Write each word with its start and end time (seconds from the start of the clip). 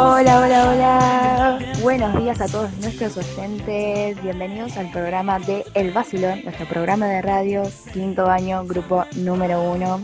Hola, 0.00 0.38
hola, 0.38 0.70
hola. 0.70 1.58
Buenos 1.82 2.22
días 2.22 2.40
a 2.40 2.46
todos 2.46 2.70
nuestros 2.74 3.16
oyentes. 3.16 4.22
Bienvenidos 4.22 4.76
al 4.76 4.92
programa 4.92 5.40
de 5.40 5.64
El 5.74 5.90
Vacilón, 5.90 6.44
nuestro 6.44 6.68
programa 6.68 7.08
de 7.08 7.20
radio, 7.20 7.64
quinto 7.92 8.28
año, 8.28 8.64
grupo 8.64 9.04
número 9.16 9.60
uno. 9.60 10.00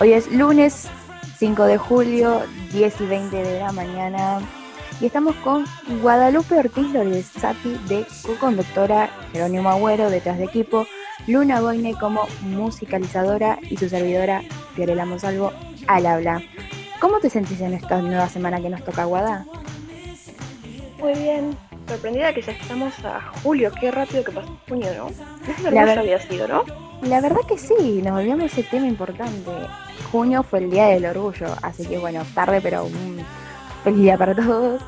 Hoy 0.00 0.14
es 0.14 0.32
lunes 0.32 0.88
5 1.38 1.64
de 1.64 1.78
julio, 1.78 2.42
10 2.72 3.00
y 3.02 3.06
20 3.06 3.36
de 3.36 3.60
la 3.60 3.70
mañana. 3.70 4.40
Y 5.00 5.06
estamos 5.06 5.36
con 5.36 5.64
Guadalupe 6.02 6.58
Ortiz 6.58 6.92
Lorizati 6.92 7.78
de 7.86 8.04
co-conductora, 8.26 9.10
Jerónimo 9.32 9.70
Agüero 9.70 10.10
detrás 10.10 10.38
de 10.38 10.46
equipo, 10.46 10.88
Luna 11.28 11.60
Boine 11.60 11.94
como 11.94 12.26
musicalizadora 12.40 13.60
y 13.62 13.76
su 13.76 13.88
servidora 13.88 14.42
Fiorella 14.74 15.06
Monsalvo 15.06 15.52
al 15.86 16.06
habla. 16.06 16.42
¿Cómo 17.04 17.20
te 17.20 17.28
sentís 17.28 17.60
en 17.60 17.74
esta 17.74 18.00
nueva 18.00 18.30
semana 18.30 18.62
que 18.62 18.70
nos 18.70 18.82
toca 18.82 19.04
Guada? 19.04 19.44
Muy 20.98 21.12
bien, 21.12 21.54
sorprendida 21.86 22.32
que 22.32 22.40
ya 22.40 22.52
estamos 22.52 22.94
a 23.04 23.20
julio, 23.42 23.70
qué 23.78 23.90
rápido 23.90 24.24
que 24.24 24.32
pasó 24.32 24.48
junio, 24.66 24.88
¿no? 24.96 25.70
La 25.70 25.84
ver- 25.84 25.98
había 25.98 26.18
sido, 26.18 26.48
¿no? 26.48 26.64
La 27.02 27.20
verdad 27.20 27.42
que 27.46 27.58
sí, 27.58 28.00
nos 28.02 28.18
olvidamos 28.18 28.46
ese 28.46 28.62
tema 28.62 28.86
importante. 28.86 29.50
Junio 30.10 30.42
fue 30.44 30.60
el 30.60 30.70
Día 30.70 30.86
del 30.86 31.04
Orgullo, 31.04 31.48
así 31.60 31.84
que 31.86 31.98
bueno, 31.98 32.22
tarde 32.34 32.62
pero 32.62 32.86
un 32.86 33.18
feliz 33.84 34.00
día 34.00 34.16
para 34.16 34.34
todos. 34.34 34.80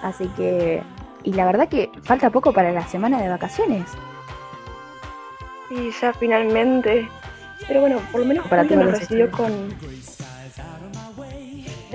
Así 0.00 0.28
que, 0.36 0.80
y 1.24 1.32
la 1.32 1.44
verdad 1.44 1.68
que 1.68 1.90
falta 2.04 2.30
poco 2.30 2.52
para 2.52 2.70
la 2.70 2.86
semana 2.86 3.20
de 3.20 3.28
vacaciones. 3.28 3.90
Y 5.70 5.90
ya 6.00 6.12
finalmente. 6.12 7.08
Pero 7.66 7.80
bueno, 7.80 7.98
por 8.12 8.20
lo 8.20 8.26
menos 8.26 8.46
Para 8.46 8.62
Julio 8.62 8.84
nos 8.84 8.92
recibió 9.00 9.28
con. 9.32 9.74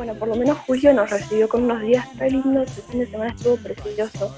Bueno, 0.09 0.19
por 0.19 0.29
lo 0.29 0.35
menos 0.37 0.57
Julio 0.65 0.91
nos 0.91 1.07
recibió 1.11 1.47
con 1.47 1.63
unos 1.65 1.81
días 1.81 2.03
re 2.17 2.31
lindos. 2.31 2.67
El 2.77 2.83
fin 2.83 2.99
de 3.01 3.05
semana 3.05 3.29
estuvo 3.31 3.57
precioso. 3.57 4.35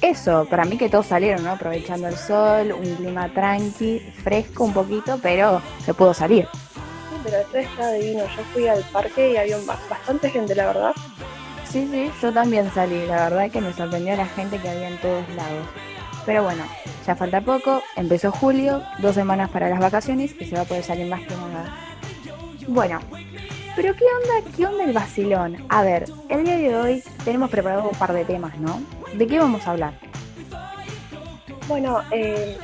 Eso, 0.00 0.46
para 0.48 0.64
mí 0.64 0.78
que 0.78 0.88
todos 0.88 1.06
salieron, 1.06 1.42
¿no? 1.42 1.50
Aprovechando 1.50 2.06
el 2.06 2.16
sol, 2.16 2.70
un 2.72 2.94
clima 2.94 3.28
tranqui, 3.28 3.98
fresco 4.22 4.64
un 4.64 4.72
poquito, 4.72 5.18
pero 5.20 5.60
se 5.84 5.94
pudo 5.94 6.14
salir. 6.14 6.46
Sí, 6.52 7.16
pero 7.24 7.38
esto 7.38 7.58
está 7.58 7.92
divino. 7.92 8.20
Yo 8.24 8.42
fui 8.54 8.68
al 8.68 8.84
parque 8.92 9.32
y 9.32 9.36
había 9.36 9.56
ba- 9.66 9.80
bastante 9.90 10.30
gente, 10.30 10.54
la 10.54 10.66
verdad. 10.66 10.92
Sí, 11.68 11.88
sí, 11.90 12.10
yo 12.22 12.32
también 12.32 12.70
salí, 12.72 13.04
la 13.06 13.28
verdad 13.28 13.50
que 13.50 13.60
me 13.60 13.72
sorprendió 13.72 14.14
la 14.16 14.26
gente 14.26 14.58
que 14.58 14.68
había 14.68 14.88
en 14.90 14.98
todos 15.00 15.28
lados. 15.30 15.66
Pero 16.24 16.44
bueno, 16.44 16.62
ya 17.04 17.16
falta 17.16 17.40
poco, 17.40 17.82
empezó 17.96 18.30
julio, 18.30 18.80
dos 19.00 19.16
semanas 19.16 19.50
para 19.50 19.68
las 19.68 19.80
vacaciones 19.80 20.34
y 20.38 20.44
se 20.44 20.54
va 20.54 20.62
a 20.62 20.66
poder 20.66 20.84
salir 20.84 21.06
más 21.08 21.20
que 21.22 21.34
nada. 21.34 21.74
Bueno, 22.68 23.00
pero 23.76 23.94
¿qué 23.94 24.04
onda, 24.04 24.50
qué 24.56 24.66
onda 24.66 24.84
el 24.84 24.92
vacilón? 24.92 25.56
A 25.68 25.82
ver, 25.82 26.04
el 26.28 26.44
día 26.44 26.56
de 26.56 26.76
hoy 26.76 27.04
tenemos 27.24 27.50
preparado 27.50 27.88
un 27.88 27.96
par 27.96 28.12
de 28.12 28.24
temas, 28.24 28.58
¿no? 28.58 28.80
¿De 29.14 29.26
qué 29.26 29.38
vamos 29.38 29.66
a 29.66 29.72
hablar? 29.72 29.94
Bueno, 31.68 32.00
eh, 32.10 32.58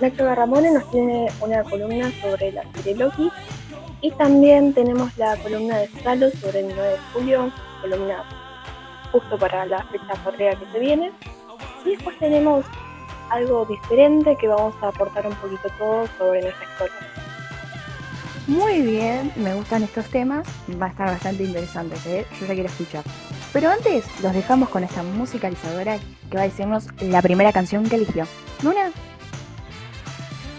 Nacho 0.00 0.24
nos 0.24 0.90
tiene 0.90 1.28
una 1.40 1.62
columna 1.62 2.10
sobre 2.20 2.50
la 2.50 2.64
serie 2.74 2.96
Loki. 2.96 3.30
Y 4.00 4.10
también 4.10 4.74
tenemos 4.74 5.16
la 5.16 5.36
columna 5.36 5.78
de 5.78 5.88
Salo 6.02 6.28
sobre 6.30 6.60
el 6.60 6.74
9 6.74 6.90
de 6.90 6.98
julio, 7.12 7.52
columna 7.80 8.24
justo 9.12 9.38
para 9.38 9.64
la 9.66 9.84
fecha 9.84 10.14
patria 10.24 10.56
que 10.56 10.66
se 10.72 10.78
viene. 10.80 11.12
Y 11.84 11.90
después 11.90 12.18
tenemos 12.18 12.64
algo 13.30 13.64
diferente 13.64 14.36
que 14.36 14.48
vamos 14.48 14.74
a 14.82 14.88
aportar 14.88 15.24
un 15.24 15.34
poquito 15.36 15.68
todo 15.78 16.06
sobre 16.18 16.42
nuestra 16.42 16.64
historia. 16.64 17.31
Muy 18.48 18.82
bien, 18.82 19.32
me 19.36 19.54
gustan 19.54 19.84
estos 19.84 20.06
temas, 20.10 20.46
va 20.80 20.86
a 20.86 20.88
estar 20.88 21.06
bastante 21.06 21.44
interesante, 21.44 21.96
¿eh? 22.06 22.26
yo 22.40 22.46
ya 22.46 22.54
quiero 22.54 22.68
escuchar. 22.68 23.04
Pero 23.52 23.70
antes 23.70 24.04
los 24.20 24.32
dejamos 24.32 24.68
con 24.68 24.82
esta 24.82 25.04
musicalizadora 25.04 25.98
que 26.28 26.36
va 26.36 26.42
a 26.42 26.46
decirnos 26.46 26.88
la 27.00 27.22
primera 27.22 27.52
canción 27.52 27.88
que 27.88 27.96
eligió. 27.96 28.24
Luna, 28.62 28.90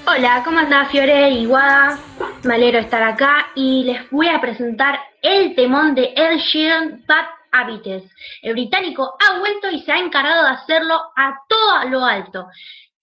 Hola, 0.06 0.42
¿cómo 0.44 0.60
andás 0.60 0.92
Fiore 0.92 1.30
y 1.30 1.46
Guada? 1.46 1.98
Me 2.44 2.56
alegro 2.56 2.80
estar 2.80 3.02
acá 3.02 3.48
y 3.56 3.84
les 3.84 4.10
voy 4.12 4.28
a 4.28 4.42
presentar 4.42 5.00
el 5.22 5.56
temón 5.56 5.96
de 5.96 6.14
Ed 6.16 6.40
Sheeran, 6.40 7.06
Bad 7.08 7.26
Habites. 7.54 8.04
El 8.42 8.54
británico 8.54 9.16
ha 9.18 9.40
vuelto 9.40 9.70
y 9.72 9.82
se 9.82 9.94
ha 9.94 10.00
encargado 10.00 10.44
de 10.44 10.50
hacerlo 10.50 10.96
a 11.16 11.40
todo 11.48 11.90
lo 11.90 12.06
alto. 12.06 12.48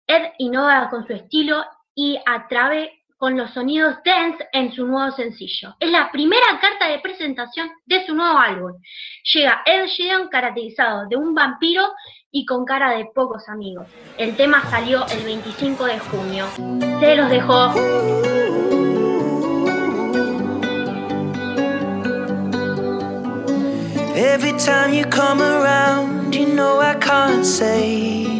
Ed 0.06 0.32
innova 0.38 0.90
con 0.90 1.06
su 1.06 1.14
estilo 1.14 1.64
y 1.94 2.20
atrae 2.26 2.99
con 3.20 3.36
los 3.36 3.50
sonidos 3.50 3.96
dance 4.02 4.48
en 4.50 4.72
su 4.72 4.86
nuevo 4.86 5.14
sencillo. 5.14 5.76
Es 5.78 5.90
la 5.90 6.10
primera 6.10 6.58
carta 6.58 6.88
de 6.88 7.00
presentación 7.00 7.70
de 7.84 8.06
su 8.06 8.14
nuevo 8.14 8.38
álbum. 8.38 8.72
Llega 9.34 9.60
Ed 9.66 9.88
Sheeran 9.88 10.28
caracterizado 10.28 11.06
de 11.06 11.16
un 11.16 11.34
vampiro 11.34 11.82
y 12.32 12.46
con 12.46 12.64
cara 12.64 12.96
de 12.96 13.10
pocos 13.14 13.46
amigos. 13.50 13.86
El 14.16 14.34
tema 14.36 14.62
salió 14.70 15.04
el 15.08 15.22
25 15.22 15.84
de 15.84 15.98
junio. 15.98 16.46
Se 16.98 17.14
los 17.14 17.28
dejo. 17.28 17.74
Every 24.16 24.52
time 24.52 24.94
you 24.94 25.04
come 25.10 25.42
around, 25.42 26.34
you 26.34 26.46
know 26.46 26.80
I 26.80 26.94
can't 26.94 27.44
say 27.44 28.39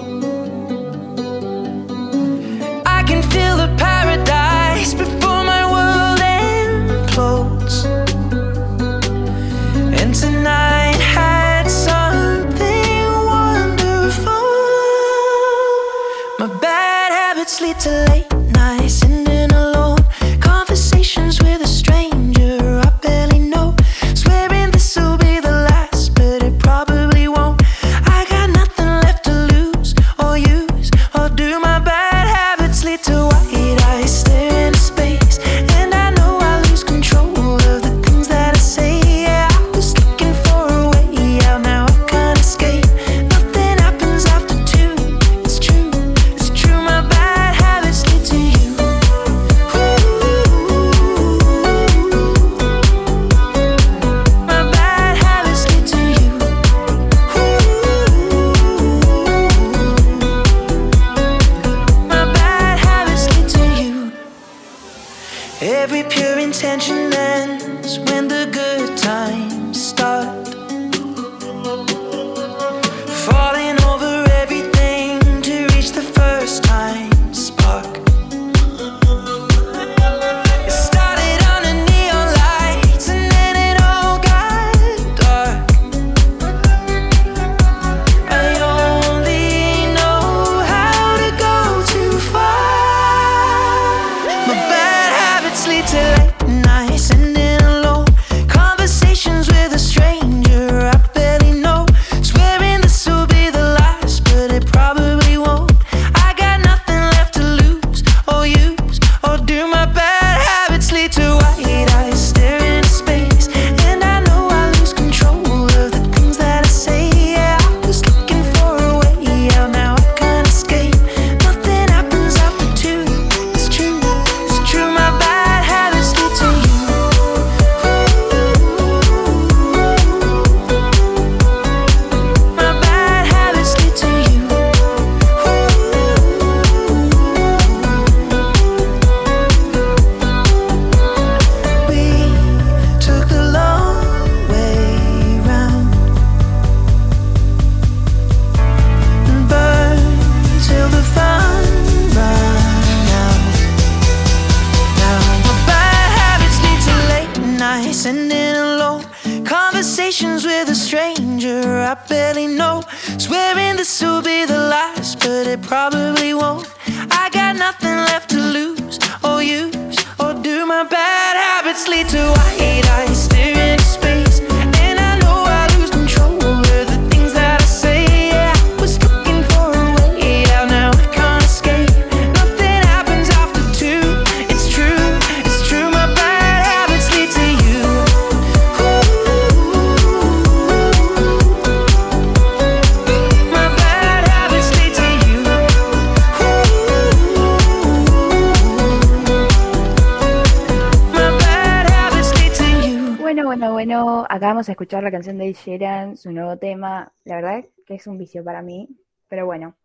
Acabamos 204.31 204.65
de 204.65 204.71
escuchar 204.71 205.03
la 205.03 205.11
canción 205.11 205.37
de 205.37 205.49
Ed 205.49 205.55
Sheeran, 205.55 206.15
su 206.15 206.31
nuevo 206.31 206.57
tema. 206.57 207.11
La 207.25 207.35
verdad 207.35 207.65
que 207.85 207.95
es 207.95 208.07
un 208.07 208.17
vicio 208.17 208.43
para 208.45 208.61
mí, 208.61 208.87
pero 209.27 209.45
bueno. 209.45 209.75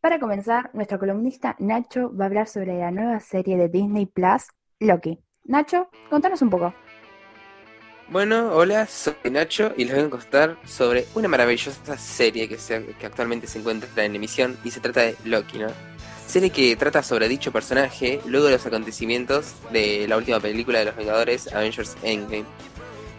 Para 0.00 0.20
comenzar, 0.20 0.70
nuestro 0.72 1.00
columnista 1.00 1.56
Nacho 1.58 2.14
va 2.14 2.24
a 2.24 2.28
hablar 2.28 2.46
sobre 2.46 2.78
la 2.78 2.92
nueva 2.92 3.18
serie 3.18 3.56
de 3.56 3.68
Disney 3.68 4.06
Plus, 4.06 4.44
Loki. 4.78 5.18
Nacho, 5.44 5.88
contanos 6.08 6.40
un 6.42 6.50
poco. 6.50 6.72
Bueno, 8.08 8.52
hola, 8.52 8.86
soy 8.86 9.14
Nacho 9.32 9.72
y 9.76 9.84
les 9.84 9.96
voy 9.96 10.04
a 10.04 10.10
contar 10.10 10.56
sobre 10.64 11.06
una 11.16 11.26
maravillosa 11.26 11.98
serie 11.98 12.48
que, 12.48 12.56
que 13.00 13.06
actualmente 13.06 13.48
se 13.48 13.58
encuentra 13.58 14.04
en 14.04 14.14
emisión 14.14 14.56
y 14.62 14.70
se 14.70 14.78
trata 14.78 15.02
de 15.02 15.16
Loki, 15.24 15.58
¿no? 15.58 15.68
Serie 16.24 16.50
que 16.50 16.76
trata 16.76 17.02
sobre 17.02 17.26
dicho 17.26 17.50
personaje 17.50 18.20
luego 18.26 18.46
de 18.46 18.52
los 18.52 18.64
acontecimientos 18.64 19.54
de 19.72 20.06
la 20.06 20.16
última 20.16 20.38
película 20.38 20.78
de 20.78 20.84
los 20.84 20.94
Vengadores, 20.94 21.52
Avengers 21.52 21.96
Endgame. 22.04 22.46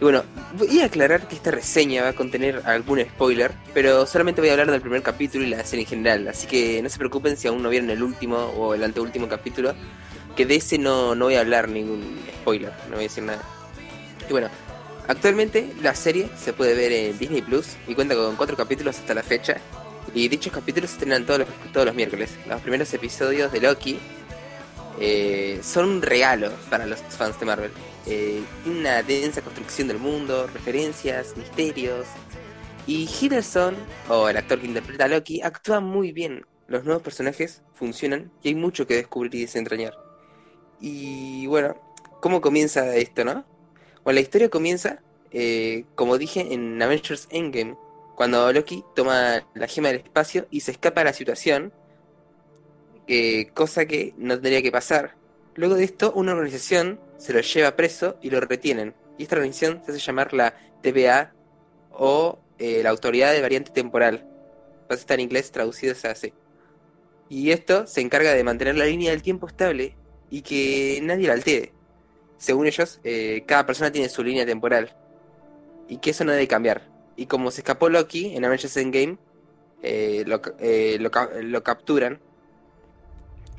Y 0.00 0.04
bueno, 0.04 0.24
voy 0.54 0.80
a 0.80 0.86
aclarar 0.86 1.28
que 1.28 1.34
esta 1.34 1.50
reseña 1.50 2.02
va 2.02 2.08
a 2.08 2.12
contener 2.14 2.62
algún 2.64 3.00
spoiler, 3.00 3.52
pero 3.74 4.06
solamente 4.06 4.40
voy 4.40 4.48
a 4.48 4.52
hablar 4.52 4.70
del 4.70 4.80
primer 4.80 5.02
capítulo 5.02 5.44
y 5.44 5.48
la 5.48 5.62
serie 5.64 5.84
en 5.84 5.90
general, 5.90 6.28
así 6.28 6.46
que 6.46 6.80
no 6.82 6.88
se 6.88 6.96
preocupen 6.96 7.36
si 7.36 7.48
aún 7.48 7.62
no 7.62 7.68
vieron 7.68 7.90
el 7.90 8.02
último 8.02 8.36
o 8.36 8.74
el 8.74 8.82
anteúltimo 8.82 9.28
capítulo, 9.28 9.74
que 10.36 10.46
de 10.46 10.56
ese 10.56 10.78
no, 10.78 11.14
no 11.14 11.26
voy 11.26 11.34
a 11.34 11.40
hablar 11.40 11.68
ningún 11.68 12.18
spoiler, 12.40 12.72
no 12.88 12.94
voy 12.94 13.00
a 13.00 13.08
decir 13.08 13.24
nada. 13.24 13.42
Y 14.26 14.32
bueno, 14.32 14.48
Actualmente 15.10 15.72
la 15.82 15.96
serie 15.96 16.28
se 16.38 16.52
puede 16.52 16.72
ver 16.74 16.92
en 16.92 17.18
Disney 17.18 17.42
Plus 17.42 17.70
y 17.88 17.96
cuenta 17.96 18.14
con 18.14 18.36
cuatro 18.36 18.56
capítulos 18.56 18.96
hasta 18.96 19.12
la 19.12 19.24
fecha. 19.24 19.56
Y 20.14 20.28
dichos 20.28 20.52
capítulos 20.52 20.90
se 20.90 20.98
estrenan 20.98 21.26
todos 21.26 21.40
los, 21.40 21.48
todos 21.72 21.84
los 21.84 21.96
miércoles. 21.96 22.30
Los 22.48 22.60
primeros 22.60 22.94
episodios 22.94 23.50
de 23.50 23.60
Loki 23.60 23.98
eh, 25.00 25.58
son 25.64 25.88
un 25.88 26.02
regalo 26.02 26.52
para 26.70 26.86
los 26.86 27.00
fans 27.00 27.40
de 27.40 27.44
Marvel. 27.44 27.72
Eh, 28.06 28.42
una 28.66 29.02
densa 29.02 29.42
construcción 29.42 29.88
del 29.88 29.98
mundo, 29.98 30.46
referencias, 30.52 31.36
misterios. 31.36 32.06
Y 32.86 33.08
Hiddleston, 33.08 33.76
o 34.08 34.28
el 34.28 34.36
actor 34.36 34.60
que 34.60 34.66
interpreta 34.66 35.04
a 35.04 35.08
Loki, 35.08 35.42
actúa 35.42 35.80
muy 35.80 36.12
bien. 36.12 36.46
Los 36.66 36.84
nuevos 36.84 37.02
personajes 37.02 37.62
funcionan 37.74 38.30
y 38.42 38.48
hay 38.48 38.54
mucho 38.54 38.86
que 38.86 38.94
descubrir 38.94 39.34
y 39.34 39.40
desentrañar. 39.42 39.94
Y 40.80 41.46
bueno, 41.46 41.76
¿cómo 42.20 42.40
comienza 42.40 42.96
esto, 42.96 43.24
no? 43.24 43.44
Bueno, 44.02 44.14
la 44.14 44.20
historia 44.20 44.48
comienza, 44.48 45.02
eh, 45.30 45.84
como 45.94 46.16
dije, 46.16 46.54
en 46.54 46.80
Avengers 46.80 47.28
Endgame, 47.30 47.76
cuando 48.14 48.52
Loki 48.52 48.84
toma 48.94 49.46
la 49.54 49.66
gema 49.66 49.88
del 49.88 49.98
espacio 49.98 50.46
y 50.50 50.60
se 50.60 50.72
escapa 50.72 51.00
de 51.00 51.06
la 51.06 51.12
situación, 51.12 51.72
eh, 53.06 53.50
cosa 53.54 53.86
que 53.86 54.14
no 54.16 54.34
tendría 54.34 54.62
que 54.62 54.72
pasar. 54.72 55.16
Luego 55.54 55.74
de 55.74 55.84
esto, 55.84 56.12
una 56.14 56.32
organización 56.32 57.00
se 57.20 57.32
lo 57.32 57.40
lleva 57.40 57.76
preso 57.76 58.18
y 58.20 58.30
lo 58.30 58.40
retienen. 58.40 58.94
Y 59.18 59.24
esta 59.24 59.36
organización 59.36 59.82
se 59.84 59.92
hace 59.92 60.00
llamar 60.00 60.32
la 60.32 60.54
TVA 60.82 61.32
o 61.92 62.40
eh, 62.58 62.82
la 62.82 62.90
Autoridad 62.90 63.32
de 63.32 63.42
Variante 63.42 63.70
Temporal. 63.70 64.26
Pasa 64.88 65.02
está 65.02 65.14
en 65.14 65.20
inglés 65.20 65.52
traducido 65.52 65.92
es 65.92 66.04
así. 66.04 66.32
Y 67.28 67.52
esto 67.52 67.86
se 67.86 68.00
encarga 68.00 68.32
de 68.32 68.42
mantener 68.42 68.76
la 68.76 68.86
línea 68.86 69.12
del 69.12 69.22
tiempo 69.22 69.46
estable 69.46 69.94
y 70.30 70.42
que 70.42 70.98
nadie 71.02 71.28
la 71.28 71.34
altere 71.34 71.72
según 72.40 72.66
ellos, 72.66 73.00
eh, 73.04 73.44
cada 73.46 73.66
persona 73.66 73.92
tiene 73.92 74.08
su 74.08 74.24
línea 74.24 74.46
temporal. 74.46 74.96
Y 75.88 75.98
que 75.98 76.10
eso 76.10 76.24
no 76.24 76.32
debe 76.32 76.48
cambiar. 76.48 76.88
Y 77.14 77.26
como 77.26 77.50
se 77.50 77.60
escapó 77.60 77.90
Loki 77.90 78.34
en 78.34 78.46
Avengers 78.46 78.78
Endgame, 78.78 79.18
eh, 79.82 80.24
lo, 80.26 80.40
eh, 80.58 80.98
lo 80.98 81.62
capturan. 81.62 82.18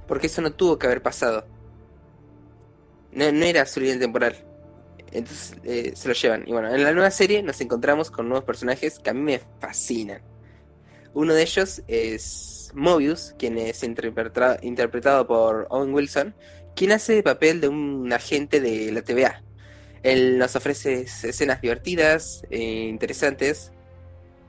Porque 0.08 0.28
eso 0.28 0.42
no 0.42 0.52
tuvo 0.52 0.80
que 0.80 0.88
haber 0.88 1.04
pasado. 1.04 1.46
No, 3.14 3.26
era 3.26 3.66
su 3.66 3.80
línea 3.80 4.00
temporal. 4.00 4.36
Entonces 5.12 5.56
eh, 5.64 5.92
se 5.96 6.08
lo 6.08 6.14
llevan. 6.14 6.44
Y 6.48 6.52
bueno, 6.52 6.74
en 6.74 6.84
la 6.84 6.94
nueva 6.94 7.12
serie 7.12 7.44
nos 7.44 7.60
encontramos 7.62 8.10
con 8.12 8.30
nuevos 8.30 8.46
personajes 8.46 9.00
que 9.00 9.10
a 9.10 9.14
mí 9.14 9.22
me 9.22 9.42
fascinan. 9.60 10.22
Uno 11.14 11.34
de 11.34 11.42
ellos 11.42 11.82
es 11.88 12.72
Mobius, 12.74 13.36
quien 13.38 13.58
es 13.58 13.84
interpreta- 13.84 14.60
interpretado 14.62 15.28
por 15.28 15.68
Owen 15.70 15.94
Wilson, 15.94 16.34
quien 16.76 16.94
hace 16.94 17.18
el 17.18 17.24
papel 17.24 17.60
de 17.60 17.68
un 17.68 18.12
agente 18.14 18.62
de 18.62 18.92
la 18.94 19.02
TVA. 19.02 19.44
Él 20.04 20.38
nos 20.38 20.56
ofrece 20.56 21.02
escenas 21.02 21.62
divertidas, 21.62 22.44
e 22.50 22.60
interesantes. 22.88 23.72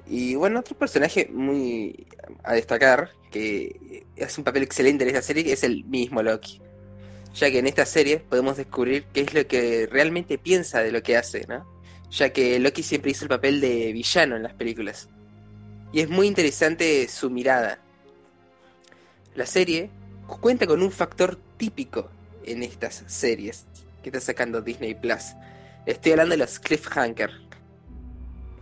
Y 0.06 0.34
bueno, 0.36 0.60
otro 0.60 0.76
personaje 0.78 1.28
muy 1.32 2.06
a 2.44 2.54
destacar, 2.54 3.10
que 3.30 4.04
hace 4.22 4.40
un 4.40 4.44
papel 4.44 4.62
excelente 4.62 5.04
en 5.04 5.10
esta 5.10 5.22
serie, 5.22 5.52
es 5.52 5.64
el 5.64 5.84
mismo 5.84 6.22
Loki. 6.22 6.60
Ya 7.34 7.50
que 7.50 7.58
en 7.58 7.66
esta 7.66 7.86
serie 7.86 8.18
podemos 8.18 8.56
descubrir 8.56 9.04
qué 9.12 9.22
es 9.22 9.34
lo 9.34 9.46
que 9.46 9.88
realmente 9.90 10.38
piensa 10.38 10.82
de 10.82 10.92
lo 10.92 11.02
que 11.02 11.16
hace, 11.16 11.46
¿no? 11.48 11.66
Ya 12.10 12.30
que 12.30 12.58
Loki 12.58 12.82
siempre 12.82 13.10
hizo 13.10 13.24
el 13.24 13.30
papel 13.30 13.60
de 13.60 13.92
villano 13.92 14.36
en 14.36 14.42
las 14.42 14.52
películas. 14.52 15.08
Y 15.92 16.00
es 16.00 16.10
muy 16.10 16.26
interesante 16.26 17.08
su 17.08 17.30
mirada. 17.30 17.78
La 19.34 19.46
serie 19.46 19.90
cuenta 20.26 20.66
con 20.66 20.82
un 20.82 20.90
factor 20.92 21.38
típico 21.56 22.10
en 22.44 22.62
estas 22.62 23.04
series 23.06 23.66
que 24.02 24.10
está 24.10 24.20
sacando 24.20 24.60
Disney 24.60 24.94
Plus. 24.94 25.34
Estoy 25.86 26.12
hablando 26.12 26.32
de 26.32 26.38
los 26.38 26.58
cliffhanger. 26.58 27.30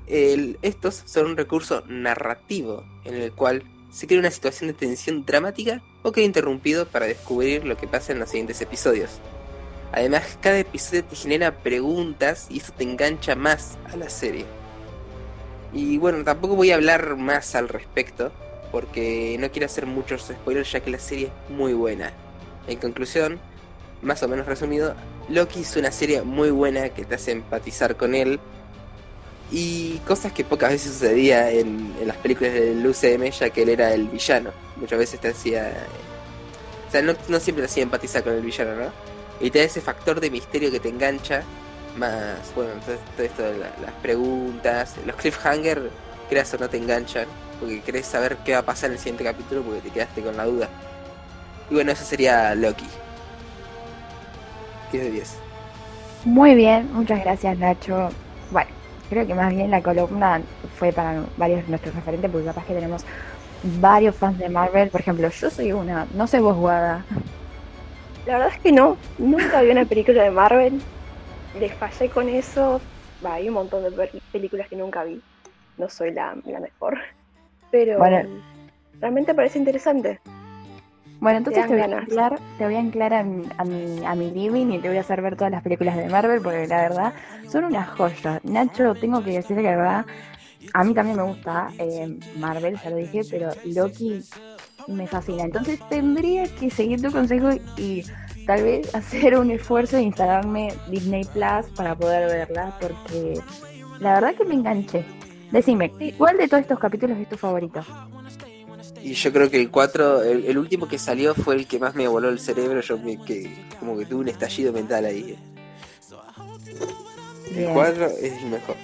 Estos 0.06 1.02
son 1.06 1.26
un 1.26 1.36
recurso 1.36 1.84
narrativo 1.86 2.84
en 3.04 3.14
el 3.14 3.32
cual 3.32 3.64
se 3.92 4.06
crea 4.06 4.20
una 4.20 4.30
situación 4.30 4.68
de 4.68 4.74
tensión 4.74 5.24
dramática 5.24 5.82
o 6.02 6.12
queda 6.12 6.24
interrumpido 6.24 6.86
para 6.86 7.06
descubrir 7.06 7.64
lo 7.64 7.76
que 7.76 7.86
pasa 7.86 8.12
en 8.12 8.18
los 8.18 8.30
siguientes 8.30 8.60
episodios. 8.60 9.20
Además, 9.92 10.38
cada 10.40 10.58
episodio 10.58 11.04
te 11.04 11.16
genera 11.16 11.56
preguntas 11.56 12.46
y 12.48 12.58
eso 12.58 12.72
te 12.76 12.84
engancha 12.84 13.34
más 13.34 13.76
a 13.92 13.96
la 13.96 14.08
serie. 14.08 14.44
Y 15.72 15.98
bueno, 15.98 16.24
tampoco 16.24 16.56
voy 16.56 16.70
a 16.70 16.76
hablar 16.76 17.16
más 17.16 17.54
al 17.54 17.68
respecto, 17.68 18.32
porque 18.72 19.36
no 19.38 19.50
quiero 19.50 19.66
hacer 19.66 19.86
muchos 19.86 20.22
spoilers 20.22 20.70
ya 20.72 20.80
que 20.80 20.90
la 20.90 20.98
serie 20.98 21.26
es 21.26 21.50
muy 21.54 21.72
buena. 21.72 22.12
En 22.66 22.78
conclusión, 22.78 23.40
más 24.02 24.22
o 24.22 24.28
menos 24.28 24.46
resumido, 24.46 24.94
Loki 25.28 25.60
es 25.60 25.76
una 25.76 25.92
serie 25.92 26.22
muy 26.22 26.50
buena 26.50 26.88
que 26.90 27.04
te 27.04 27.14
hace 27.16 27.32
empatizar 27.32 27.96
con 27.96 28.14
él. 28.14 28.40
Y 29.50 29.98
cosas 30.06 30.32
que 30.32 30.44
pocas 30.44 30.70
veces 30.70 30.92
sucedía 30.92 31.50
en, 31.50 31.94
en 32.00 32.06
las 32.08 32.16
películas 32.18 32.52
del 32.54 32.86
UCM, 32.86 33.30
ya 33.30 33.50
que 33.50 33.62
él 33.62 33.70
era 33.70 33.92
el 33.92 34.08
villano. 34.08 34.52
Muchas 34.76 34.98
veces 34.98 35.20
te 35.20 35.28
hacía... 35.28 35.72
O 36.88 36.90
sea, 36.90 37.02
no, 37.02 37.14
siempre 37.40 37.62
te 37.64 37.70
hacía 37.70 37.82
empatizar 37.84 38.22
con 38.24 38.34
el 38.34 38.42
villano, 38.42 38.74
¿no? 38.74 38.92
Y 39.40 39.50
te 39.50 39.60
da 39.60 39.64
ese 39.64 39.80
factor 39.80 40.20
de 40.20 40.30
misterio 40.30 40.70
que 40.70 40.80
te 40.80 40.88
engancha. 40.88 41.42
Más, 41.96 42.52
bueno, 42.54 42.72
todo, 42.84 42.96
todo 43.16 43.26
esto 43.26 43.42
de 43.42 43.58
la- 43.58 43.76
las 43.82 43.92
preguntas, 44.02 44.96
los 45.04 45.16
cliffhanger, 45.16 45.90
creas 46.28 46.52
o 46.54 46.58
no 46.58 46.68
te 46.70 46.76
enganchan. 46.78 47.26
Porque 47.58 47.82
querés 47.82 48.06
saber 48.06 48.38
qué 48.44 48.52
va 48.52 48.60
a 48.60 48.66
pasar 48.66 48.88
en 48.90 48.94
el 48.94 48.98
siguiente 48.98 49.24
capítulo 49.24 49.62
porque 49.62 49.80
te 49.82 49.90
quedaste 49.90 50.22
con 50.22 50.36
la 50.36 50.44
duda. 50.46 50.68
Y 51.70 51.74
bueno, 51.74 51.92
eso 51.92 52.04
sería 52.04 52.54
Loki. 52.54 52.86
10 54.92 55.04
de 55.04 55.10
10. 55.10 55.42
Muy 56.24 56.54
bien, 56.54 56.92
muchas 56.92 57.20
gracias 57.24 57.58
Nacho. 57.58 58.14
Bueno, 58.50 58.70
creo 59.10 59.26
que 59.26 59.34
más 59.34 59.54
bien 59.54 59.70
la 59.70 59.82
columna 59.82 60.40
fue 60.76 60.92
para 60.92 61.22
varios 61.36 61.62
de 61.64 61.68
nuestros 61.68 61.94
referentes, 61.94 62.30
porque 62.30 62.46
capaz 62.46 62.64
que 62.64 62.74
tenemos 62.74 63.04
varios 63.80 64.14
fans 64.16 64.38
de 64.38 64.48
Marvel. 64.48 64.88
Por 64.88 65.00
ejemplo, 65.02 65.28
yo 65.28 65.50
soy 65.50 65.72
una, 65.72 66.06
no 66.14 66.26
sé 66.26 66.40
vos, 66.40 66.56
Guada. 66.56 67.04
La 68.26 68.38
verdad 68.38 68.52
es 68.54 68.60
que 68.60 68.72
no, 68.72 68.96
nunca 69.18 69.60
vi 69.60 69.70
una 69.70 69.84
película 69.84 70.22
de 70.22 70.30
Marvel. 70.30 70.80
Les 71.58 71.74
fallé 71.74 72.08
con 72.08 72.28
eso. 72.28 72.80
Va, 73.24 73.34
hay 73.34 73.48
un 73.48 73.54
montón 73.54 73.82
de 73.82 74.10
películas 74.32 74.68
que 74.68 74.76
nunca 74.76 75.04
vi. 75.04 75.20
No 75.76 75.88
soy 75.88 76.12
la, 76.12 76.36
la 76.46 76.60
mejor. 76.60 76.98
Pero 77.70 77.98
Bueno. 77.98 78.28
realmente 79.00 79.34
parece 79.34 79.58
interesante. 79.58 80.20
Bueno, 81.20 81.38
entonces 81.38 81.66
te 81.66 81.74
voy, 81.74 81.82
a 81.82 81.84
anclar, 81.84 82.40
te 82.56 82.64
voy 82.64 82.76
a 82.76 82.78
anclar 82.80 83.12
a 83.12 83.22
mi, 83.22 83.44
a, 83.58 83.64
mi, 83.64 84.04
a 84.06 84.14
mi 84.14 84.30
living 84.30 84.70
y 84.72 84.80
te 84.80 84.88
voy 84.88 84.96
a 84.96 85.00
hacer 85.00 85.20
ver 85.20 85.36
todas 85.36 85.50
las 85.50 85.62
películas 85.62 85.96
de 85.96 86.08
Marvel, 86.08 86.40
porque 86.40 86.66
la 86.66 86.80
verdad 86.82 87.14
son 87.46 87.64
una 87.64 87.84
joya. 87.84 88.40
Nacho, 88.42 88.94
tengo 88.96 89.22
que 89.22 89.32
decir 89.32 89.56
que 89.56 89.62
la 89.62 89.76
verdad, 89.76 90.06
a 90.72 90.84
mí 90.84 90.94
también 90.94 91.18
me 91.18 91.24
gusta 91.24 91.74
eh, 91.78 92.08
Marvel, 92.32 92.78
ya 92.80 92.90
lo 92.90 92.96
dije, 92.96 93.24
pero 93.26 93.50
Loki 93.64 94.24
me 94.86 95.08
fascina. 95.08 95.44
Entonces 95.44 95.80
tendría 95.88 96.48
que 96.54 96.70
seguir 96.70 97.02
tu 97.02 97.12
consejo 97.12 97.50
y 97.76 98.04
tal 98.46 98.62
vez 98.64 98.88
hacer 98.94 99.36
un 99.38 99.50
esfuerzo 99.50 99.96
de 99.96 100.02
instalarme 100.04 100.80
Disney 100.86 101.24
Plus 101.26 101.70
para 101.74 101.96
poder 101.96 102.28
verla, 102.28 102.74
porque 102.78 103.44
la 103.98 104.14
verdad 104.14 104.34
que 104.36 104.44
me 104.46 104.54
enganché. 104.54 105.10
Decime, 105.50 105.94
¿cuál 106.16 106.38
de 106.38 106.48
todos 106.48 106.62
estos 106.62 106.78
capítulos 106.78 107.18
es 107.18 107.28
tu 107.28 107.36
favorito? 107.36 107.86
Y 109.02 109.14
yo 109.14 109.32
creo 109.32 109.50
que 109.50 109.58
el 109.58 109.70
4, 109.70 110.22
el, 110.22 110.58
último 110.58 110.86
que 110.86 110.98
salió 110.98 111.34
fue 111.34 111.54
el 111.54 111.66
que 111.66 111.78
más 111.78 111.94
me 111.94 112.06
voló 112.06 112.28
el 112.28 112.38
cerebro. 112.38 112.80
Yo 112.80 112.98
me, 112.98 113.22
que, 113.22 113.50
como 113.78 113.96
que 113.96 114.04
tuve 114.04 114.20
un 114.20 114.28
estallido 114.28 114.72
mental 114.72 115.04
ahí. 115.06 115.38
El 117.54 117.72
4 117.72 118.06
es 118.06 118.42
el 118.42 118.46
mejor. 118.46 118.76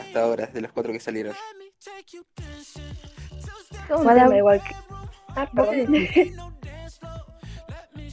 Hasta 0.00 0.22
ahora, 0.22 0.46
de 0.46 0.60
los 0.60 0.72
4 0.72 0.92
que 0.92 1.00
salieron. 1.00 1.34
igual 4.36 4.62
que... 4.62 4.74
Ah, 5.36 5.48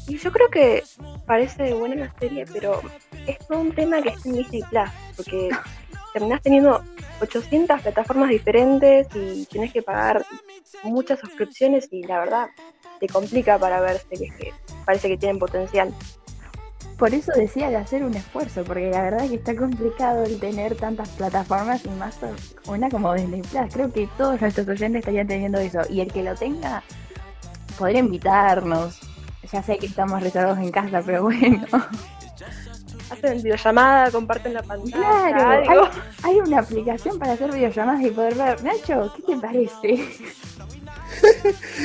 y 0.08 0.18
yo 0.18 0.32
creo 0.32 0.50
que 0.50 0.84
parece 1.26 1.74
buena 1.74 1.96
la 1.96 2.14
serie, 2.20 2.46
pero 2.52 2.80
es 3.26 3.40
todo 3.48 3.60
un 3.60 3.74
tema 3.74 4.02
que 4.02 4.10
está 4.10 4.30
en 4.30 4.36
Disney 4.36 4.62
Plus, 4.70 4.90
porque 5.16 5.50
terminás 6.14 6.42
teniendo 6.42 6.84
800 7.22 7.82
plataformas 7.82 8.30
diferentes 8.30 9.08
y 9.16 9.46
tienes 9.46 9.74
que 9.74 9.82
pagar 9.82 10.26
muchas 10.84 11.20
suscripciones 11.20 11.88
y 11.92 12.04
la 12.04 12.20
verdad 12.20 12.48
te 13.00 13.08
complica 13.08 13.58
para 13.58 13.80
ver 13.80 14.02
que 14.10 14.54
parece 14.86 15.08
que 15.08 15.18
tienen 15.18 15.40
potencial. 15.40 15.94
Por 16.98 17.14
eso 17.14 17.32
decía 17.36 17.70
de 17.70 17.76
hacer 17.76 18.04
un 18.04 18.16
esfuerzo, 18.16 18.64
porque 18.64 18.90
la 18.90 19.04
verdad 19.04 19.24
es 19.26 19.30
que 19.30 19.36
está 19.36 19.56
complicado 19.56 20.24
el 20.24 20.40
tener 20.40 20.76
tantas 20.76 21.10
plataformas 21.10 21.86
y 21.86 21.90
más 21.90 22.18
una 22.66 22.90
como 22.90 23.14
Disney 23.14 23.42
Plus. 23.42 23.72
Creo 23.72 23.94
que 23.94 24.10
todos 24.18 24.42
nuestros 24.42 24.68
oyentes 24.68 25.02
estarían 25.02 25.28
teniendo 25.28 25.60
eso. 25.60 25.82
Y 25.90 26.02
el 26.02 26.12
que 26.12 26.24
lo 26.24 26.34
tenga, 26.34 26.82
podría 27.78 28.00
invitarnos. 28.00 29.00
Ya 29.52 29.62
sé 29.62 29.78
que 29.78 29.86
estamos 29.86 30.24
reservados 30.24 30.58
en 30.58 30.72
casa, 30.72 31.04
pero 31.06 31.24
bueno 31.24 31.68
hacen 33.10 33.42
videollamada, 33.42 34.12
comparten 34.12 34.54
la 34.54 34.64
pantalla. 34.64 35.64
Claro, 35.64 35.90
Hay, 36.24 36.40
una 36.40 36.60
aplicación 36.60 37.20
para 37.20 37.34
hacer 37.34 37.52
videollamadas 37.52 38.04
y 38.04 38.10
poder 38.12 38.36
ver. 38.36 38.64
Nacho, 38.64 39.14
¿qué 39.16 39.22
te 39.24 39.38
parece? 39.38 40.06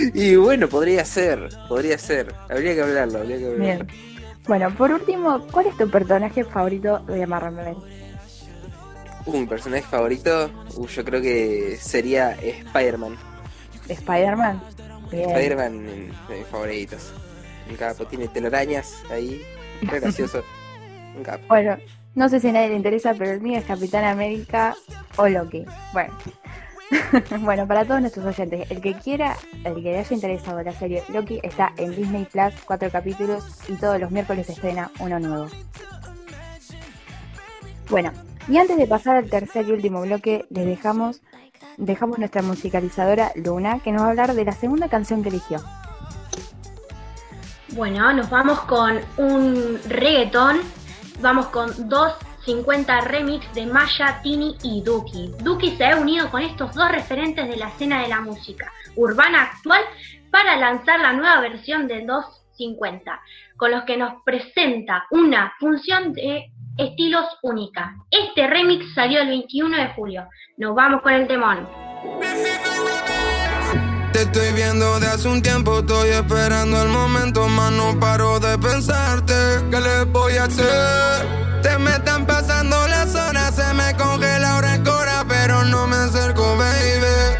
y 0.14 0.37
bueno, 0.37 0.69
podría 0.69 1.05
ser, 1.05 1.49
podría 1.69 1.99
ser. 1.99 2.35
Habría 2.49 2.75
que 2.75 2.83
hablarlo, 2.83 3.19
habría 3.21 3.38
que 3.38 3.47
hablarlo. 3.47 3.64
Bien. 3.64 4.12
Bueno, 4.47 4.75
por 4.75 4.91
último, 4.91 5.47
¿cuál 5.52 5.67
es 5.67 5.76
tu 5.76 5.88
personaje 5.88 6.45
favorito 6.45 6.99
de 7.00 7.26
Marvel? 7.26 7.76
Un 9.25 9.47
personaje 9.47 9.85
favorito, 9.85 10.50
uh, 10.75 10.87
yo 10.87 11.05
creo 11.05 11.23
que 11.23 11.79
sería 11.81 12.33
Spider-Man. 12.33 13.17
¿Spider-Man? 13.88 14.61
Spider-Man 15.12 15.87
de 16.29 16.38
mis 16.38 16.47
favoritos. 16.49 17.12
Un 17.71 17.76
capo, 17.76 18.05
tiene 18.07 18.26
telarañas 18.29 19.02
ahí, 19.11 19.43
gracioso. 19.83 20.43
Bueno, 21.49 21.76
no 22.14 22.28
sé 22.28 22.40
si 22.40 22.49
a 22.49 22.52
nadie 22.52 22.69
le 22.69 22.76
interesa, 22.76 23.14
pero 23.14 23.31
el 23.31 23.40
mío 23.40 23.59
es 23.59 23.64
Capitán 23.64 24.04
América 24.04 24.75
o 25.16 25.28
Loki. 25.28 25.64
Bueno. 25.92 26.12
bueno, 27.40 27.66
para 27.66 27.85
todos 27.85 28.00
nuestros 28.00 28.26
oyentes, 28.26 28.71
el 28.71 28.81
que 28.83 28.95
quiera, 28.95 29.37
el 29.64 29.75
que 29.76 29.81
le 29.81 29.99
haya 29.99 30.14
interesado 30.14 30.62
la 30.62 30.73
serie 30.73 31.02
Loki 31.09 31.40
está 31.42 31.73
en 31.78 31.97
Disney 31.97 32.26
Plus, 32.26 32.52
cuatro 32.66 32.90
capítulos 32.90 33.45
y 33.69 33.75
todos 33.75 33.99
los 33.99 34.11
miércoles 34.11 34.47
se 34.47 34.52
estrena 34.52 34.90
uno 35.00 35.19
nuevo. 35.19 35.47
Bueno, 37.88 38.12
y 38.49 38.59
antes 38.59 38.76
de 38.76 38.87
pasar 38.87 39.16
al 39.16 39.31
tercer 39.31 39.69
y 39.69 39.73
último 39.73 40.02
bloque, 40.02 40.45
les 40.50 40.66
dejamos, 40.66 41.23
dejamos 41.76 42.19
nuestra 42.19 42.42
musicalizadora 42.42 43.33
Luna, 43.37 43.81
que 43.81 43.92
nos 43.92 44.02
va 44.02 44.07
a 44.07 44.11
hablar 44.11 44.35
de 44.35 44.45
la 44.45 44.52
segunda 44.52 44.88
canción 44.88 45.23
que 45.23 45.31
eligió. 45.31 45.62
Bueno, 47.71 48.12
nos 48.12 48.28
vamos 48.28 48.61
con 48.62 48.99
un 49.16 49.78
reggaetón 49.88 50.61
vamos 51.23 51.47
con 51.47 51.88
250 51.88 53.00
remix 53.02 53.55
de 53.55 53.67
Maya, 53.67 54.21
Tini 54.23 54.57
y 54.62 54.83
Duki. 54.83 55.33
Duki 55.38 55.76
se 55.76 55.87
ha 55.87 55.97
unido 55.97 56.31
con 56.31 56.43
estos 56.43 56.75
dos 56.75 56.91
referentes 56.91 57.49
de 57.49 57.57
la 57.57 57.69
escena 57.69 58.02
de 58.02 58.09
la 58.09 58.21
música 58.21 58.71
urbana 58.97 59.45
actual 59.45 59.81
para 60.31 60.57
lanzar 60.57 61.00
la 61.00 61.12
nueva 61.12 61.41
versión 61.41 61.87
de 61.87 62.05
250, 62.05 63.23
con 63.57 63.71
los 63.71 63.85
que 63.85 63.97
nos 63.97 64.23
presenta 64.25 65.07
una 65.11 65.55
función 65.61 66.12
de 66.12 66.50
estilos 66.76 67.26
única. 67.43 67.95
Este 68.11 68.47
remix 68.47 68.93
salió 68.95 69.21
el 69.21 69.29
21 69.29 69.76
de 69.76 69.88
julio. 69.95 70.29
Nos 70.57 70.75
vamos 70.75 71.02
con 71.02 71.12
el 71.12 71.29
temón. 71.29 71.69
Te 74.12 74.23
estoy 74.23 74.52
viendo 74.52 75.00
de 75.00 75.07
hace 75.07 75.26
un 75.26 75.40
tiempo, 75.40 75.78
estoy 75.78 76.11
esperando 76.11 76.83
el 76.83 76.88
momento, 76.88 77.49
más 77.49 77.73
no 77.73 77.99
paro 77.99 78.38
de 78.40 78.59
pensarte. 78.59 79.35
¿Qué 79.71 79.81
le 79.81 80.04
voy 80.04 80.37
a 80.37 80.45
hacer? 80.45 81.62
Te 81.62 81.78
me 81.78 81.92
están 81.92 82.26
pasando 82.26 82.87
las 82.88 83.14
horas, 83.14 83.54
se 83.54 83.73
me 83.73 83.97
congela 83.97 84.50
ahora 84.50 84.75
el 84.75 84.83
cora, 84.83 85.25
pero 85.26 85.64
no 85.64 85.87
me 85.87 85.97
acerco, 85.97 86.57
baby. 86.59 87.38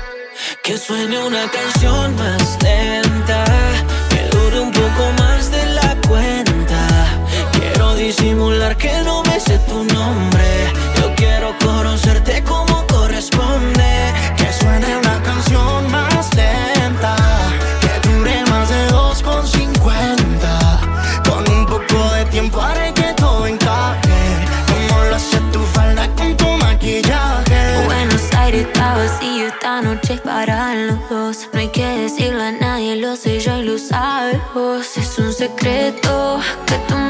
Que 0.65 0.79
suene 0.79 1.19
una 1.19 1.51
canción 1.51 2.17
más 2.17 2.59
lenta, 2.63 3.45
que 4.09 4.29
dure 4.37 4.61
un 4.61 4.73
poco 4.73 5.13
más 5.19 5.51
de 5.51 5.67
la 5.75 5.97
cuenta. 6.09 6.87
Quiero 7.53 7.95
disimular 7.97 8.77
que 8.79 8.93
no 9.03 9.23
me 9.25 9.39
sé 9.41 9.59
tu 9.69 9.85
nombre. 9.85 10.73
Yo 10.97 11.15
quiero 11.17 11.55
conocerte 11.59 12.12
Es 34.97 35.19
un 35.19 35.33
secreto 35.33 36.41
que 36.67 36.75
tú 36.89 37.02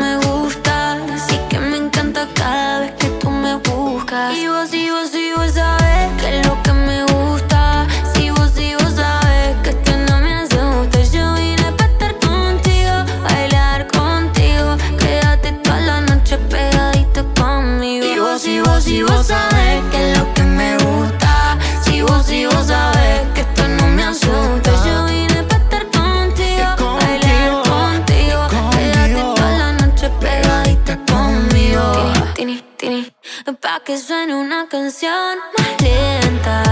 que 33.93 33.99
suene 33.99 34.35
una 34.35 34.67
canción 34.69 35.39
más 35.59 35.83
lenta. 35.83 36.63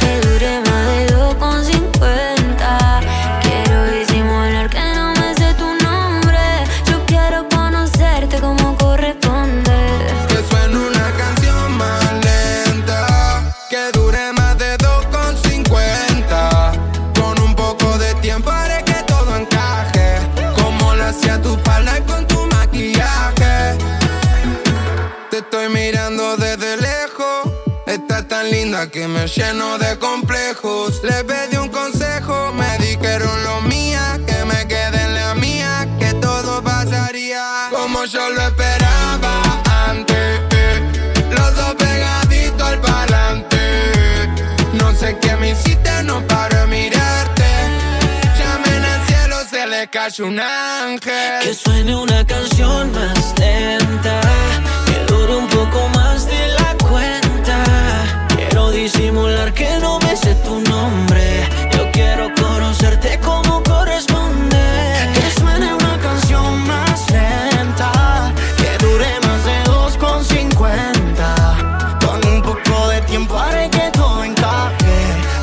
Que 0.00 0.26
dure 0.26 0.60
más 0.60 0.86
de 0.86 1.06
dos 1.14 1.34
que 28.90 29.08
me 29.08 29.26
lleno 29.26 29.78
de 29.78 29.98
complejos. 29.98 31.02
Le 31.02 31.24
pedí 31.24 31.56
un 31.56 31.68
consejo, 31.68 32.52
me 32.52 32.78
dijeron 32.78 33.44
lo 33.44 33.60
mía, 33.62 34.18
que 34.26 34.44
me 34.44 34.66
quede 34.66 35.02
en 35.02 35.14
la 35.14 35.34
mía, 35.34 35.88
que 35.98 36.12
todo 36.14 36.62
pasaría 36.62 37.68
como 37.70 38.04
yo 38.04 38.28
lo 38.30 38.42
esperaba 38.42 39.62
antes. 39.88 40.40
Los 41.30 41.56
dos 41.56 41.74
pegaditos 41.76 42.62
al 42.62 42.80
parlante. 42.80 43.58
No 44.74 44.92
sé 44.92 45.16
qué 45.20 45.36
me 45.36 45.50
hiciste, 45.50 46.02
no 46.02 46.26
paro 46.26 46.60
de 46.60 46.66
mirarte. 46.66 47.44
Llamen 48.38 48.84
al 48.84 49.06
cielo, 49.06 49.36
se 49.48 49.66
le 49.66 49.88
cayó 49.88 50.26
un 50.26 50.40
ángel. 50.40 51.42
Que 51.42 51.54
suene 51.54 51.94
una 51.96 52.26
canción 52.26 52.92
más 52.92 53.34
lenta, 53.38 54.20
que 54.86 55.12
dure 55.12 55.36
un 55.36 55.48
poco 55.48 55.88
más 55.88 55.93
disimular 58.84 59.52
que 59.54 59.78
no 59.80 59.98
me 60.00 60.14
sé 60.14 60.34
tu 60.46 60.60
nombre. 60.60 61.48
Yo 61.72 61.90
quiero 61.90 62.30
conocerte 62.34 63.18
como 63.20 63.62
corresponde. 63.62 64.66
Que 65.14 65.30
suene 65.40 65.72
una 65.72 65.96
canción 66.06 66.66
más 66.66 67.10
lenta. 67.10 67.90
Que 68.58 68.76
dure 68.84 69.12
más 69.26 69.42
de 69.48 69.56
2,50. 69.72 71.98
Con 72.04 72.18
un 72.30 72.42
poco 72.42 72.88
de 72.88 73.00
tiempo 73.12 73.38
haré 73.38 73.70
que 73.70 73.90
todo 73.92 74.22
encaje. 74.22 74.96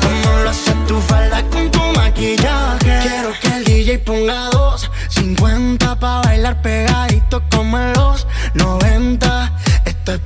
Como 0.04 0.28
lo 0.44 0.50
hace 0.50 0.72
tu 0.86 1.00
falda 1.00 1.42
con 1.50 1.68
tu 1.68 1.82
maquillaje. 1.98 3.00
Quiero 3.02 3.32
que 3.40 3.48
el 3.56 3.64
DJ 3.64 3.98
ponga 3.98 4.50
2,50 4.50 5.98
pa' 5.98 6.22
bailar 6.22 6.62
pegadito 6.62 7.11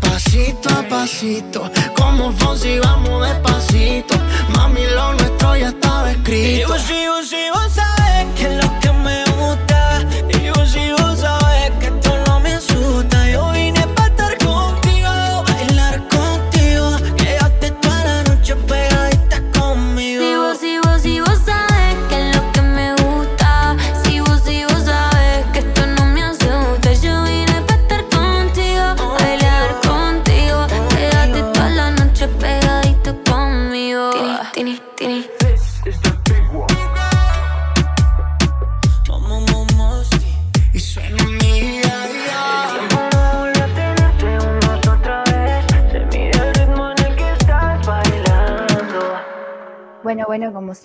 pasito 0.00 0.68
a 0.70 0.82
pasito, 0.88 1.70
como 1.94 2.32
Fonsi 2.32 2.78
vamos 2.78 3.26
despacito. 3.26 4.14
Mami, 4.54 4.86
lo 4.94 5.12
nuestro 5.14 5.56
ya 5.56 5.68
estaba 5.68 6.10
escrito. 6.10 6.48
Y 6.48 6.60
yo 6.60 6.78
sigo, 6.78 7.22
sigo, 7.22 7.60
sabes 7.70 8.26
que 8.36 8.44
es 8.44 8.64
lo 8.64 8.80
que 8.80 8.92
me 8.92 9.24
gusta. 9.38 10.04
Y 10.30 10.46
yo 10.46 10.66
sigo, 10.66 11.16
sabes 11.16 11.45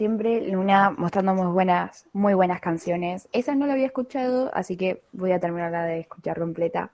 siempre, 0.01 0.41
Luna 0.49 0.95
mostrando 0.97 1.35
muy 1.35 1.45
buenas, 1.53 2.07
muy 2.11 2.33
buenas 2.33 2.59
canciones. 2.59 3.29
Esa 3.33 3.53
no 3.53 3.67
la 3.67 3.73
había 3.73 3.85
escuchado, 3.85 4.49
así 4.51 4.75
que 4.75 5.03
voy 5.11 5.31
a 5.31 5.39
terminarla 5.39 5.83
de 5.83 5.99
escuchar 5.99 6.39
completa. 6.39 6.89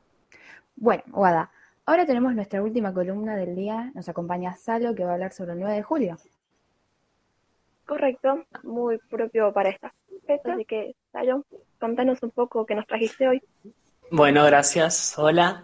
Bueno, 0.76 1.04
Guada, 1.08 1.50
ahora 1.86 2.06
tenemos 2.06 2.36
nuestra 2.36 2.62
última 2.62 2.93
columna 2.93 3.38
del 3.38 3.56
día. 3.56 3.91
Nos 3.96 4.10
acompaña 4.10 4.58
Salo, 4.58 4.93
que 4.93 5.06
va 5.06 5.12
a 5.12 5.13
hablar 5.13 5.32
sobre 5.32 5.54
el 5.54 5.60
9 5.62 5.76
de 5.76 5.84
julio. 5.84 6.17
Correcto, 7.86 8.43
muy 8.63 8.98
propio 9.10 9.54
para 9.54 9.70
esta 9.70 9.93
fecha. 10.26 10.56
Así 10.56 10.65
que, 10.65 10.93
Tayo, 11.13 11.46
contanos 11.80 12.22
un 12.24 12.32
poco 12.32 12.65
qué 12.65 12.76
nos 12.76 12.88
trajiste 12.88 13.26
hoy. 13.26 13.41
Bueno, 14.12 14.43
gracias. 14.43 15.17
Hola. 15.17 15.63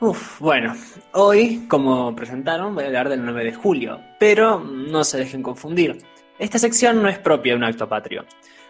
Uf, 0.00 0.40
bueno, 0.40 0.74
hoy, 1.12 1.68
como 1.68 2.16
presentaron, 2.16 2.74
voy 2.74 2.82
a 2.82 2.86
hablar 2.88 3.08
del 3.08 3.24
9 3.24 3.44
de 3.44 3.54
julio, 3.54 4.00
pero 4.18 4.58
no 4.58 5.04
se 5.04 5.18
dejen 5.18 5.44
confundir. 5.44 6.04
Esta 6.38 6.58
sección 6.58 7.02
no 7.02 7.08
es 7.08 7.18
propia 7.18 7.54
de 7.54 7.56
un 7.56 7.64
acto 7.64 7.88
patrio, 7.88 8.26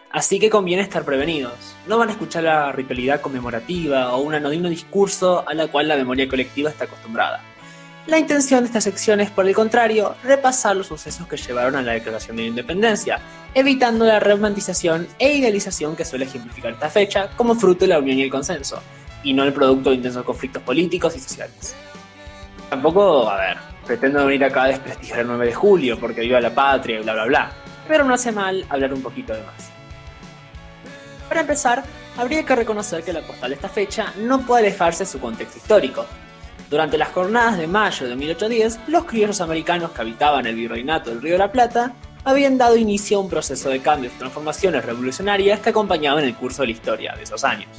así 0.09 0.39
que 0.39 0.49
conviene 0.49 0.83
estar 0.83 1.03
prevenidos. 1.03 1.75
No 1.85 1.97
van 1.97 2.07
a 2.07 2.13
escuchar 2.13 2.43
la 2.43 2.71
ritualidad 2.71 3.19
conmemorativa 3.19 4.13
o 4.13 4.21
un 4.21 4.33
anodino 4.33 4.69
discurso 4.69 5.43
a 5.45 5.53
la 5.53 5.67
cual 5.67 5.89
la 5.89 5.97
memoria 5.97 6.29
colectiva 6.29 6.69
está 6.69 6.85
acostumbrada. 6.85 7.43
La 8.05 8.19
intención 8.19 8.61
de 8.61 8.67
esta 8.67 8.79
sección 8.79 9.19
es, 9.19 9.31
por 9.31 9.45
el 9.45 9.53
contrario, 9.53 10.15
repasar 10.23 10.77
los 10.77 10.87
sucesos 10.87 11.27
que 11.27 11.35
llevaron 11.35 11.75
a 11.75 11.81
la 11.81 11.91
Declaración 11.91 12.37
de 12.37 12.45
Independencia, 12.45 13.19
evitando 13.53 14.05
la 14.05 14.21
romantización 14.21 15.05
e 15.19 15.33
idealización 15.33 15.97
que 15.97 16.05
suele 16.05 16.23
ejemplificar 16.23 16.71
esta 16.71 16.89
fecha 16.89 17.31
como 17.35 17.55
fruto 17.55 17.81
de 17.81 17.87
la 17.87 17.99
unión 17.99 18.17
y 18.17 18.23
el 18.23 18.29
consenso, 18.29 18.81
y 19.23 19.33
no 19.33 19.43
el 19.43 19.51
producto 19.51 19.89
de 19.89 19.97
intensos 19.97 20.23
conflictos 20.23 20.63
políticos 20.63 21.17
y 21.17 21.19
sociales. 21.19 21.75
Tampoco, 22.69 23.29
a 23.29 23.35
ver, 23.35 23.57
pretendo 23.87 24.25
venir 24.25 24.43
acá 24.43 24.63
a 24.63 24.67
desprestigiar 24.67 25.21
el 25.21 25.27
9 25.27 25.45
de 25.47 25.53
julio 25.53 25.99
porque 25.99 26.21
viva 26.21 26.39
la 26.41 26.53
patria 26.53 26.99
y 26.99 27.03
bla 27.03 27.13
bla 27.13 27.25
bla, 27.25 27.51
pero 27.87 28.03
no 28.03 28.13
hace 28.13 28.31
mal 28.31 28.65
hablar 28.69 28.93
un 28.93 29.01
poquito 29.01 29.33
de 29.33 29.41
más. 29.41 29.71
Para 31.27 31.41
empezar, 31.41 31.83
habría 32.17 32.45
que 32.45 32.55
reconocer 32.55 33.03
que 33.03 33.13
la 33.13 33.21
postal 33.21 33.49
de 33.49 33.55
esta 33.55 33.69
fecha 33.69 34.13
no 34.17 34.41
puede 34.41 34.67
alejarse 34.67 35.03
de 35.03 35.09
su 35.09 35.19
contexto 35.19 35.57
histórico. 35.57 36.05
Durante 36.69 36.97
las 36.97 37.09
jornadas 37.09 37.57
de 37.57 37.67
mayo 37.67 38.07
de 38.07 38.15
1810, 38.15 38.79
los 38.87 39.05
criollos 39.05 39.39
americanos 39.39 39.91
que 39.91 40.01
habitaban 40.01 40.45
el 40.45 40.55
virreinato 40.55 41.09
del 41.09 41.21
Río 41.21 41.33
de 41.33 41.39
la 41.39 41.51
Plata 41.51 41.93
habían 42.25 42.57
dado 42.57 42.75
inicio 42.75 43.17
a 43.17 43.21
un 43.21 43.29
proceso 43.29 43.69
de 43.69 43.79
cambios 43.79 44.13
y 44.13 44.17
transformaciones 44.17 44.83
revolucionarias 44.83 45.61
que 45.61 45.69
acompañaban 45.69 46.25
el 46.25 46.35
curso 46.35 46.61
de 46.61 46.67
la 46.67 46.73
historia 46.73 47.15
de 47.15 47.23
esos 47.23 47.43
años. 47.45 47.69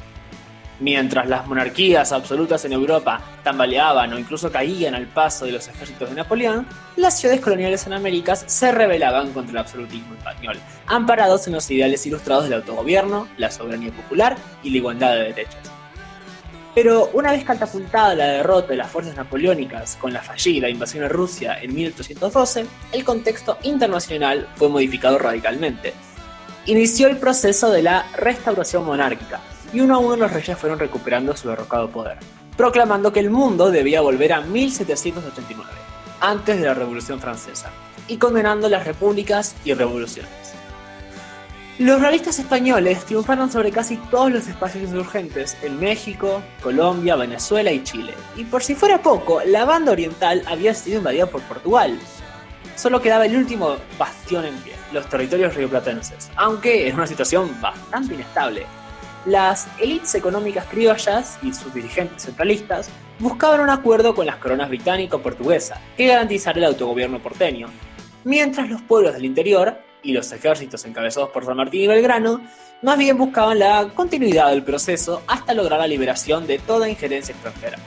Mientras 0.81 1.29
las 1.29 1.47
monarquías 1.47 2.13
absolutas 2.13 2.65
en 2.65 2.73
Europa 2.73 3.21
tambaleaban 3.43 4.13
o 4.13 4.19
incluso 4.19 4.53
caían 4.53 4.95
al 4.95 5.07
paso 5.07 5.45
de 5.45 5.53
los 5.53 5.67
ejércitos 5.67 6.11
de 6.11 6.15
Napoleón, 6.15 6.67
las 6.97 7.19
ciudades 7.19 7.41
coloniales 7.41 7.85
en 7.87 7.95
Américas 7.95 8.45
se 8.47 8.71
rebelaban 8.71 9.33
contra 9.33 9.51
el 9.53 9.59
absolutismo 9.59 10.15
español, 10.15 10.57
amparados 10.87 11.49
en 11.49 11.55
los 11.55 11.69
ideales 11.71 12.07
ilustrados 12.07 12.45
del 12.45 12.55
autogobierno, 12.55 13.27
la 13.39 13.51
soberanía 13.51 13.91
popular 13.91 14.37
y 14.63 14.71
la 14.71 14.77
igualdad 14.77 15.15
de 15.15 15.25
derechos. 15.25 15.61
Pero 16.77 17.11
una 17.13 17.33
vez 17.33 17.43
catapultada 17.43 18.15
la 18.15 18.27
derrota 18.27 18.69
de 18.69 18.77
las 18.77 18.89
fuerzas 18.89 19.17
napoleónicas 19.17 19.97
con 19.97 20.13
la 20.13 20.23
fallida 20.23 20.69
invasión 20.69 21.03
a 21.03 21.09
Rusia 21.09 21.59
en 21.61 21.75
1812, 21.75 22.67
el 22.93 23.05
contexto 23.05 23.59
internacional 23.65 24.47
fue 24.55 24.69
modificado 24.69 25.19
radicalmente. 25.19 25.93
Inició 26.67 27.09
el 27.09 27.17
proceso 27.17 27.73
de 27.73 27.83
la 27.83 28.07
restauración 28.17 28.85
monárquica, 28.85 29.41
y 29.73 29.81
uno 29.81 29.97
a 29.97 29.99
uno 29.99 30.17
los 30.17 30.33
reyes 30.33 30.59
fueron 30.59 30.79
recuperando 30.79 31.37
su 31.37 31.49
derrocado 31.49 31.91
poder, 31.91 32.19
proclamando 32.57 33.13
que 33.13 33.21
el 33.21 33.31
mundo 33.31 33.71
debía 33.71 34.01
volver 34.01 34.33
a 34.33 34.41
1789, 34.41 35.71
antes 36.21 36.59
de 36.59 36.67
la 36.67 36.75
Revolución 36.75 37.21
Francesa, 37.21 37.71
y 38.09 38.17
condenando 38.17 38.69
las 38.69 38.87
repúblicas 38.87 39.55
y 39.65 39.75
revoluciones. 39.75 40.59
Los 41.79 42.01
realistas 42.01 42.41
españoles 42.41 43.05
triunfaron 43.05 43.53
sobre 43.53 43.71
casi 43.71 43.99
todos 44.11 44.33
los 44.33 44.49
espacios 44.49 44.83
insurgentes 44.83 45.57
en 45.63 45.79
México, 45.79 46.43
Colombia, 46.61 47.15
Venezuela 47.15 47.71
y 47.71 47.85
Chile, 47.85 48.15
y 48.37 48.43
por 48.43 48.65
si 48.65 48.75
fuera 48.75 49.01
poco, 49.01 49.41
la 49.47 49.65
banda 49.65 49.93
oriental 49.93 50.43
había 50.49 50.75
sido 50.75 50.99
invadida 50.99 51.27
por 51.27 51.41
Portugal. 51.43 51.97
Solo 52.75 53.01
quedaba 53.01 53.27
el 53.27 53.37
último 53.37 53.77
bastión 53.97 54.45
en 54.45 54.57
pie, 54.57 54.73
los 54.93 55.09
territorios 55.09 55.55
rioplatenses, 55.55 56.31
aunque 56.35 56.89
en 56.89 56.97
una 56.97 57.07
situación 57.07 57.61
bastante 57.61 58.15
inestable, 58.15 58.67
las 59.29 59.69
élites 59.79 60.15
económicas 60.15 60.65
criollas 60.67 61.39
y 61.43 61.53
sus 61.53 61.73
dirigentes 61.75 62.23
centralistas 62.23 62.89
buscaban 63.19 63.61
un 63.61 63.71
acuerdo 63.71 64.15
con 64.15 64.27
las 64.27 64.37
coronas 64.37 64.69
británico-portuguesa 64.69 65.81
que 65.97 66.07
garantizara 66.07 66.59
el 66.59 66.65
autogobierno 66.65 67.19
porteño, 67.19 67.69
mientras 68.25 68.71
los 68.71 68.81
pueblos 68.81 69.13
del 69.13 69.27
interior 69.27 69.79
y 70.03 70.13
los 70.13 70.33
ejércitos 70.33 70.85
encabezados 70.87 71.29
por 71.31 71.45
San 71.45 71.57
Martín 71.57 71.83
y 71.83 71.87
Belgrano 71.89 72.41
más 72.81 72.97
bien 72.97 73.19
buscaban 73.19 73.59
la 73.59 73.89
continuidad 73.95 74.51
del 74.51 74.63
proceso 74.63 75.23
hasta 75.27 75.53
lograr 75.53 75.81
la 75.81 75.87
liberación 75.87 76.47
de 76.47 76.59
toda 76.59 76.89
injerencia 76.89 77.33
extranjera. 77.33 77.79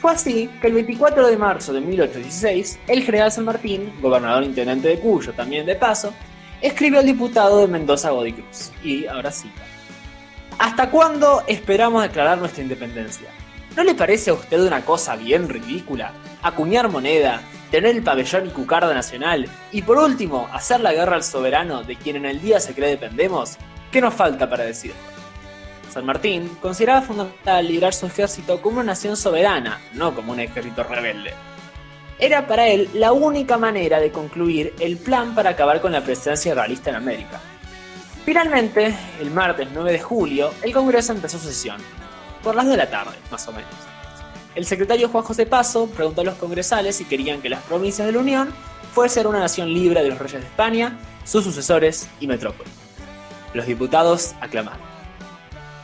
Fue 0.00 0.10
así 0.10 0.50
que 0.60 0.66
el 0.66 0.74
24 0.74 1.28
de 1.28 1.36
marzo 1.36 1.72
de 1.72 1.80
1816, 1.80 2.80
el 2.88 3.02
general 3.04 3.30
San 3.30 3.44
Martín, 3.44 3.92
gobernador 4.02 4.42
intendente 4.42 4.88
de 4.88 4.98
Cuyo 4.98 5.32
también 5.32 5.64
de 5.64 5.76
paso, 5.76 6.12
escribió 6.60 6.98
al 6.98 7.06
diputado 7.06 7.60
de 7.60 7.68
Mendoza 7.68 8.10
Godicruz, 8.10 8.72
y 8.82 9.06
ahora 9.06 9.30
sí, 9.30 9.50
¿Hasta 10.58 10.90
cuándo 10.90 11.42
esperamos 11.46 12.02
declarar 12.02 12.38
nuestra 12.38 12.62
independencia? 12.62 13.28
¿No 13.76 13.82
le 13.84 13.94
parece 13.94 14.30
a 14.30 14.34
usted 14.34 14.60
una 14.60 14.84
cosa 14.84 15.16
bien 15.16 15.48
ridícula? 15.48 16.12
Acuñar 16.42 16.88
moneda, 16.88 17.40
tener 17.70 17.96
el 17.96 18.02
pabellón 18.02 18.46
y 18.46 18.50
cucarda 18.50 18.92
nacional 18.92 19.48
y 19.72 19.82
por 19.82 19.98
último 19.98 20.48
hacer 20.52 20.80
la 20.80 20.92
guerra 20.92 21.16
al 21.16 21.24
soberano 21.24 21.82
de 21.82 21.96
quien 21.96 22.16
en 22.16 22.26
el 22.26 22.40
día 22.40 22.60
se 22.60 22.74
cree 22.74 22.90
dependemos? 22.90 23.56
¿Qué 23.90 24.00
nos 24.00 24.14
falta 24.14 24.48
para 24.48 24.64
decirlo? 24.64 24.96
San 25.90 26.06
Martín 26.06 26.48
consideraba 26.60 27.02
fundamental 27.02 27.66
liderar 27.66 27.92
su 27.92 28.06
ejército 28.06 28.60
como 28.62 28.76
una 28.76 28.92
nación 28.92 29.16
soberana, 29.16 29.80
no 29.94 30.14
como 30.14 30.32
un 30.32 30.40
ejército 30.40 30.82
rebelde. 30.84 31.34
Era 32.18 32.46
para 32.46 32.68
él 32.68 32.88
la 32.94 33.12
única 33.12 33.58
manera 33.58 34.00
de 34.00 34.12
concluir 34.12 34.74
el 34.80 34.96
plan 34.96 35.34
para 35.34 35.50
acabar 35.50 35.80
con 35.80 35.92
la 35.92 36.02
presencia 36.02 36.54
realista 36.54 36.90
en 36.90 36.96
América. 36.96 37.40
Finalmente, 38.24 38.94
el 39.20 39.30
martes 39.32 39.68
9 39.72 39.92
de 39.92 40.00
julio, 40.00 40.50
el 40.62 40.72
Congreso 40.72 41.12
empezó 41.12 41.38
su 41.38 41.46
sesión, 41.46 41.78
por 42.42 42.54
las 42.54 42.64
2 42.66 42.72
de 42.72 42.78
la 42.78 42.88
tarde, 42.88 43.16
más 43.30 43.46
o 43.48 43.52
menos. 43.52 43.70
El 44.54 44.64
secretario 44.64 45.08
Juan 45.08 45.24
José 45.24 45.44
Paso 45.44 45.88
preguntó 45.88 46.20
a 46.20 46.24
los 46.24 46.34
congresales 46.34 46.96
si 46.96 47.04
querían 47.04 47.42
que 47.42 47.48
las 47.48 47.62
provincias 47.62 48.06
de 48.06 48.12
la 48.12 48.20
Unión 48.20 48.50
fuesen 48.94 49.26
una 49.26 49.40
nación 49.40 49.72
libre 49.72 50.02
de 50.02 50.10
los 50.10 50.18
reyes 50.18 50.40
de 50.40 50.46
España, 50.46 50.98
sus 51.24 51.42
sucesores 51.42 52.08
y 52.20 52.28
metrópoli. 52.28 52.70
Los 53.54 53.66
diputados 53.66 54.34
aclamaron. 54.40 54.80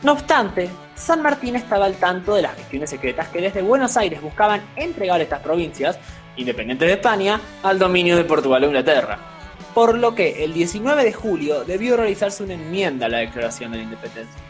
No 0.01 0.13
obstante, 0.13 0.69
San 0.95 1.21
Martín 1.21 1.57
estaba 1.57 1.85
al 1.85 1.95
tanto 1.95 2.35
de 2.35 2.43
las 2.43 2.55
gestiones 2.55 2.89
secretas 2.89 3.27
que 3.29 3.41
desde 3.41 3.61
Buenos 3.61 3.97
Aires 3.97 4.21
buscaban 4.21 4.61
entregar 4.77 5.19
estas 5.19 5.41
provincias 5.41 5.99
independientes 6.37 6.87
de 6.87 6.93
España, 6.93 7.41
al 7.63 7.79
dominio 7.79 8.15
de 8.15 8.23
Portugal 8.23 8.63
e 8.63 8.67
Inglaterra. 8.67 9.38
Por 9.73 9.97
lo 9.97 10.15
que 10.15 10.43
el 10.43 10.53
19 10.53 11.03
de 11.03 11.13
julio 11.13 11.63
debió 11.63 11.95
realizarse 11.95 12.43
una 12.43 12.55
enmienda 12.55 13.05
a 13.05 13.09
la 13.09 13.19
Declaración 13.19 13.71
de 13.71 13.77
la 13.77 13.83
Independencia, 13.83 14.41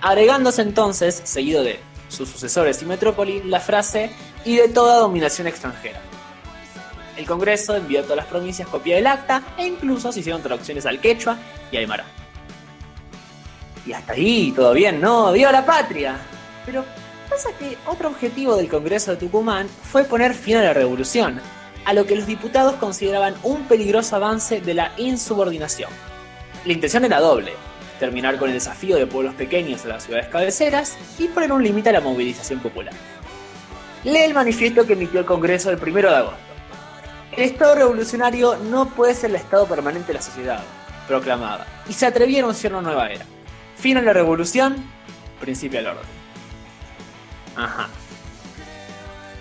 agregándose 0.00 0.62
entonces, 0.62 1.20
seguido 1.24 1.62
de 1.62 1.78
sus 2.08 2.28
sucesores 2.28 2.82
y 2.82 2.86
metrópoli, 2.86 3.42
la 3.44 3.60
frase 3.60 4.10
y 4.44 4.56
de 4.56 4.68
toda 4.68 4.98
dominación 4.98 5.46
extranjera. 5.46 6.00
El 7.16 7.26
Congreso 7.26 7.76
envió 7.76 8.00
a 8.00 8.02
todas 8.02 8.16
las 8.16 8.26
provincias 8.26 8.68
copia 8.68 8.96
del 8.96 9.06
acta 9.06 9.42
e 9.56 9.66
incluso 9.66 10.10
se 10.12 10.20
hicieron 10.20 10.42
traducciones 10.42 10.84
al 10.86 11.00
quechua 11.00 11.38
y 11.70 11.76
aymara. 11.76 12.04
Y 13.86 13.92
hasta 13.92 14.14
ahí, 14.14 14.52
todo 14.52 14.72
bien, 14.72 15.00
¿no? 15.00 15.30
¡Viva 15.32 15.52
la 15.52 15.64
patria! 15.64 16.16
Pero 16.66 16.84
pasa 17.28 17.50
que 17.58 17.76
otro 17.86 18.08
objetivo 18.08 18.56
del 18.56 18.68
Congreso 18.68 19.12
de 19.12 19.18
Tucumán 19.18 19.68
fue 19.68 20.04
poner 20.04 20.34
fin 20.34 20.56
a 20.56 20.62
la 20.62 20.72
revolución, 20.72 21.40
a 21.84 21.92
lo 21.92 22.06
que 22.06 22.16
los 22.16 22.26
diputados 22.26 22.74
consideraban 22.76 23.34
un 23.42 23.64
peligroso 23.64 24.16
avance 24.16 24.60
de 24.60 24.74
la 24.74 24.92
insubordinación. 24.96 25.90
La 26.64 26.72
intención 26.72 27.04
era 27.04 27.20
doble, 27.20 27.52
terminar 27.98 28.38
con 28.38 28.48
el 28.48 28.54
desafío 28.54 28.96
de 28.96 29.06
pueblos 29.06 29.34
pequeños 29.34 29.84
a 29.84 29.88
las 29.88 30.04
ciudades 30.04 30.28
cabeceras 30.28 30.96
y 31.18 31.28
poner 31.28 31.52
un 31.52 31.62
límite 31.62 31.90
a 31.90 31.92
la 31.92 32.00
movilización 32.00 32.60
popular. 32.60 32.94
Lee 34.04 34.18
el 34.18 34.34
manifiesto 34.34 34.86
que 34.86 34.94
emitió 34.94 35.20
el 35.20 35.26
Congreso 35.26 35.70
el 35.70 35.78
1 35.80 35.94
de 35.94 36.16
agosto. 36.16 36.38
El 37.32 37.44
Estado 37.44 37.74
revolucionario 37.74 38.56
no 38.56 38.88
puede 38.90 39.14
ser 39.14 39.30
el 39.30 39.36
Estado 39.36 39.66
permanente 39.66 40.08
de 40.08 40.14
la 40.14 40.22
sociedad, 40.22 40.62
proclamaba, 41.08 41.66
y 41.88 41.92
se 41.92 42.06
atrevía 42.06 42.40
a 42.40 42.44
anunciar 42.44 42.72
una 42.74 42.82
nueva 42.82 43.08
era. 43.08 43.24
Fin 43.76 43.96
a 43.96 44.02
la 44.02 44.12
revolución, 44.12 44.76
principio 45.40 45.80
al 45.80 45.88
orden. 45.88 46.04
Ajá. 47.56 47.88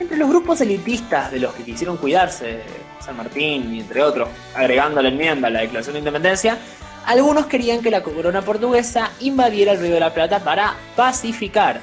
Entre 0.04 0.18
los 0.18 0.28
grupos 0.28 0.60
elitistas 0.60 1.32
de 1.32 1.40
los 1.40 1.54
que 1.54 1.64
quisieron 1.64 1.96
cuidarse, 1.96 2.62
San 3.00 3.16
Martín 3.16 3.74
y 3.74 3.80
entre 3.80 4.04
otros, 4.04 4.28
agregando 4.54 5.02
la 5.02 5.08
enmienda 5.08 5.48
a 5.48 5.50
la 5.50 5.62
Declaración 5.62 5.94
de 5.94 6.00
Independencia, 6.00 6.58
algunos 7.06 7.46
querían 7.46 7.82
que 7.82 7.90
la 7.90 8.04
corona 8.04 8.42
portuguesa 8.42 9.12
invadiera 9.22 9.72
el 9.72 9.80
Río 9.80 9.94
de 9.94 10.02
la 10.02 10.14
Plata 10.14 10.44
para 10.44 10.76
pacificar. 10.98 11.80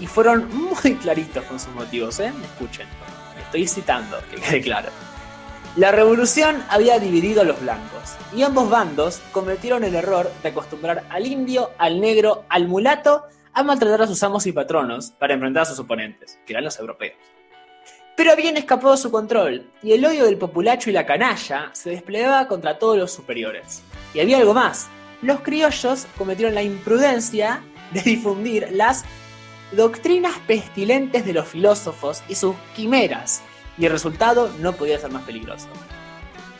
Y 0.00 0.06
fueron 0.06 0.48
muy 0.50 0.94
claritos 0.94 1.44
con 1.44 1.60
sus 1.60 1.74
motivos, 1.74 2.18
¿eh? 2.20 2.32
Escuchen. 2.42 2.86
Estoy 3.38 3.68
citando, 3.68 4.16
que 4.30 4.40
quede 4.40 4.62
claro. 4.62 4.88
La 5.76 5.92
revolución 5.92 6.64
había 6.70 6.98
dividido 6.98 7.42
a 7.42 7.44
los 7.44 7.60
blancos, 7.60 8.16
y 8.34 8.44
ambos 8.44 8.70
bandos 8.70 9.20
cometieron 9.30 9.84
el 9.84 9.94
error 9.94 10.32
de 10.42 10.48
acostumbrar 10.48 11.04
al 11.10 11.26
indio, 11.26 11.72
al 11.76 12.00
negro, 12.00 12.46
al 12.48 12.66
mulato 12.66 13.24
a 13.52 13.62
maltratar 13.62 14.00
a 14.00 14.06
sus 14.06 14.22
amos 14.22 14.46
y 14.46 14.52
patronos 14.52 15.10
para 15.10 15.34
enfrentar 15.34 15.64
a 15.64 15.66
sus 15.66 15.78
oponentes, 15.78 16.38
que 16.46 16.54
eran 16.54 16.64
los 16.64 16.78
europeos. 16.78 17.18
Pero 18.18 18.32
habían 18.32 18.56
escapado 18.56 18.96
su 18.96 19.12
control, 19.12 19.70
y 19.80 19.92
el 19.92 20.04
odio 20.04 20.24
del 20.24 20.38
populacho 20.38 20.90
y 20.90 20.92
la 20.92 21.06
canalla 21.06 21.70
se 21.72 21.90
desplegaba 21.90 22.48
contra 22.48 22.76
todos 22.76 22.98
los 22.98 23.12
superiores. 23.12 23.80
Y 24.12 24.18
había 24.18 24.38
algo 24.38 24.54
más, 24.54 24.88
los 25.22 25.38
criollos 25.42 26.08
cometieron 26.18 26.52
la 26.52 26.64
imprudencia 26.64 27.62
de 27.92 28.00
difundir 28.00 28.70
las 28.72 29.04
doctrinas 29.70 30.36
pestilentes 30.48 31.24
de 31.24 31.32
los 31.32 31.46
filósofos 31.46 32.24
y 32.28 32.34
sus 32.34 32.56
quimeras, 32.74 33.40
y 33.78 33.86
el 33.86 33.92
resultado 33.92 34.50
no 34.58 34.72
podía 34.72 34.98
ser 34.98 35.12
más 35.12 35.22
peligroso. 35.22 35.68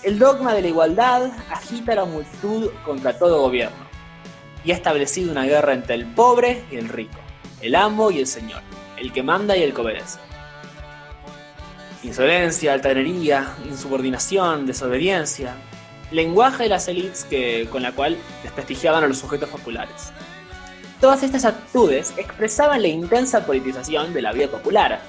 El 0.04 0.20
dogma 0.20 0.54
de 0.54 0.62
la 0.62 0.68
igualdad 0.68 1.32
agita 1.50 1.90
a 1.90 1.96
la 1.96 2.04
multitud 2.04 2.70
contra 2.84 3.18
todo 3.18 3.40
gobierno 3.40 3.84
y 4.64 4.70
ha 4.70 4.76
establecido 4.76 5.32
una 5.32 5.44
guerra 5.44 5.72
entre 5.72 5.96
el 5.96 6.06
pobre 6.06 6.62
y 6.70 6.76
el 6.76 6.88
rico, 6.88 7.18
el 7.60 7.74
amo 7.74 8.12
y 8.12 8.20
el 8.20 8.28
señor, 8.28 8.62
el 8.96 9.12
que 9.12 9.24
manda 9.24 9.56
y 9.56 9.64
el 9.64 9.74
que 9.74 9.80
obedece. 9.80 10.27
Insolencia, 12.02 12.72
altanería, 12.72 13.54
insubordinación, 13.64 14.66
desobediencia, 14.66 15.54
lenguaje 16.10 16.64
de 16.64 16.68
las 16.68 16.88
élites 16.88 17.26
con 17.70 17.82
la 17.82 17.92
cual 17.92 18.16
desprestigiaban 18.42 19.04
a 19.04 19.08
los 19.08 19.18
sujetos 19.18 19.48
populares. 19.48 20.12
Todas 21.00 21.22
estas 21.22 21.44
actitudes 21.44 22.14
expresaban 22.16 22.82
la 22.82 22.88
intensa 22.88 23.44
politización 23.46 24.14
de 24.14 24.22
la 24.22 24.32
vida 24.32 24.48
popular, 24.48 25.00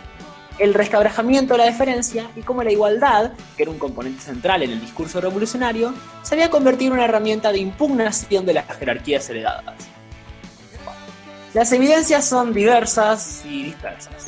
el 0.59 0.73
rescabrajamiento 0.73 1.53
de 1.53 1.59
la 1.59 1.67
diferencia 1.67 2.29
y 2.35 2.41
cómo 2.41 2.63
la 2.63 2.71
igualdad, 2.71 3.31
que 3.55 3.63
era 3.63 3.71
un 3.71 3.79
componente 3.79 4.21
central 4.21 4.61
en 4.61 4.71
el 4.71 4.81
discurso 4.81 5.21
revolucionario, 5.21 5.93
se 6.21 6.35
había 6.35 6.49
convertido 6.49 6.91
en 6.91 6.93
una 6.99 7.05
herramienta 7.05 7.51
de 7.51 7.59
impugnación 7.59 8.45
de 8.45 8.53
las 8.53 8.65
jerarquías 8.77 9.29
heredadas. 9.29 9.75
Las 11.53 11.71
evidencias 11.71 12.27
son 12.27 12.53
diversas 12.53 13.43
y 13.45 13.63
dispersas. 13.63 14.27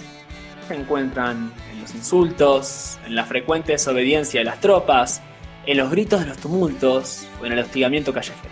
Encuentran 0.73 1.51
en 1.71 1.81
los 1.81 1.93
insultos, 1.93 2.97
en 3.05 3.15
la 3.15 3.25
frecuente 3.25 3.73
desobediencia 3.73 4.39
de 4.39 4.45
las 4.45 4.59
tropas, 4.59 5.21
en 5.65 5.77
los 5.77 5.91
gritos 5.91 6.21
de 6.21 6.27
los 6.27 6.37
tumultos 6.37 7.27
o 7.41 7.45
en 7.45 7.53
el 7.53 7.59
hostigamiento 7.59 8.13
callejero. 8.13 8.49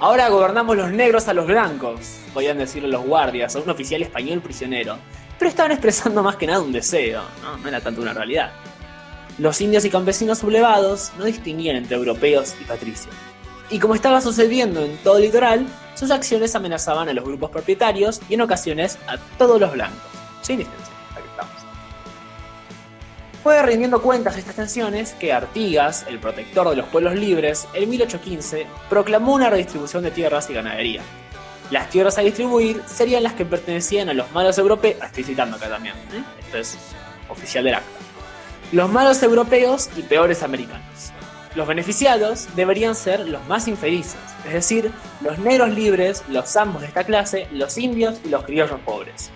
Ahora 0.00 0.28
gobernamos 0.28 0.76
los 0.76 0.90
negros 0.90 1.26
a 1.28 1.34
los 1.34 1.46
blancos, 1.46 2.18
podían 2.32 2.58
decirle 2.58 2.88
los 2.88 3.04
guardias 3.04 3.56
a 3.56 3.58
un 3.58 3.68
oficial 3.68 4.00
español 4.02 4.40
prisionero, 4.40 4.96
pero 5.38 5.48
estaban 5.48 5.72
expresando 5.72 6.22
más 6.22 6.36
que 6.36 6.46
nada 6.46 6.60
un 6.60 6.72
deseo, 6.72 7.22
no 7.62 7.68
era 7.68 7.80
tanto 7.80 8.00
una 8.00 8.12
realidad. 8.12 8.52
Los 9.38 9.60
indios 9.60 9.84
y 9.84 9.90
campesinos 9.90 10.38
sublevados 10.38 11.12
no 11.18 11.24
distinguían 11.24 11.76
entre 11.76 11.96
europeos 11.96 12.54
y 12.60 12.64
patricios. 12.64 13.14
Y 13.70 13.78
como 13.78 13.94
estaba 13.94 14.20
sucediendo 14.20 14.84
en 14.84 14.96
todo 14.98 15.18
el 15.18 15.24
litoral, 15.24 15.66
sus 15.94 16.10
acciones 16.10 16.54
amenazaban 16.54 17.08
a 17.08 17.12
los 17.12 17.24
grupos 17.24 17.50
propietarios 17.50 18.20
y 18.28 18.34
en 18.34 18.40
ocasiones 18.40 18.98
a 19.06 19.18
todos 19.36 19.60
los 19.60 19.72
blancos, 19.72 20.07
sin 20.48 20.58
distancia. 20.58 20.94
Aquí 21.12 21.28
estamos. 21.28 21.54
Fue 23.42 23.62
rindiendo 23.62 24.00
cuentas 24.00 24.34
de 24.34 24.40
estas 24.40 24.56
tensiones 24.56 25.12
que 25.12 25.32
Artigas, 25.32 26.06
el 26.08 26.18
protector 26.18 26.70
de 26.70 26.76
los 26.76 26.86
pueblos 26.86 27.14
libres, 27.14 27.68
en 27.74 27.88
1815 27.88 28.66
proclamó 28.88 29.34
una 29.34 29.50
redistribución 29.50 30.02
de 30.02 30.10
tierras 30.10 30.48
y 30.48 30.54
ganadería, 30.54 31.02
las 31.70 31.90
tierras 31.90 32.16
a 32.16 32.22
distribuir 32.22 32.82
serían 32.86 33.22
las 33.22 33.34
que 33.34 33.44
pertenecían 33.44 34.08
a 34.08 34.14
los 34.14 34.32
malos 34.32 34.56
europeos. 34.56 34.96
Ah, 35.02 35.06
estoy 35.06 35.24
citando 35.24 35.58
acá 35.58 35.68
también. 35.68 35.94
¿eh? 36.14 36.24
Esto 36.40 36.56
es 36.56 36.78
oficial 37.28 37.64
del 37.64 37.74
acta. 37.74 37.88
Los 38.72 38.90
malos 38.90 39.22
europeos 39.22 39.90
y 39.94 40.02
peores 40.02 40.42
americanos. 40.42 41.12
Los 41.54 41.68
beneficiados 41.68 42.48
deberían 42.56 42.94
ser 42.94 43.20
los 43.20 43.46
más 43.48 43.68
infelices, 43.68 44.16
es 44.46 44.52
decir, 44.52 44.92
los 45.20 45.38
negros 45.38 45.70
libres, 45.70 46.24
los 46.28 46.56
ambos 46.56 46.82
de 46.82 46.88
esta 46.88 47.04
clase, 47.04 47.48
los 47.52 47.76
indios 47.76 48.18
y 48.24 48.28
los 48.28 48.44
criollos 48.44 48.80
pobres. 48.80 49.30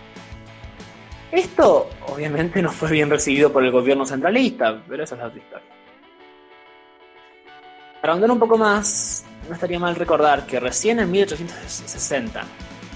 Esto 1.33 1.88
obviamente 2.09 2.61
no 2.61 2.71
fue 2.71 2.90
bien 2.90 3.09
recibido 3.09 3.51
por 3.51 3.64
el 3.64 3.71
gobierno 3.71 4.05
centralista, 4.05 4.83
pero 4.87 5.03
esa 5.03 5.14
es 5.14 5.23
otra 5.23 5.38
historia. 5.38 5.66
Para 8.03 8.12
ahondar 8.12 8.31
un 8.31 8.38
poco 8.38 8.59
más, 8.59 9.25
no 9.49 9.55
estaría 9.55 9.79
mal 9.79 9.97
recordar 9.97 10.45
que 10.45 10.61
recién 10.61 11.01
en 11.01 11.11
1860, 11.11 12.42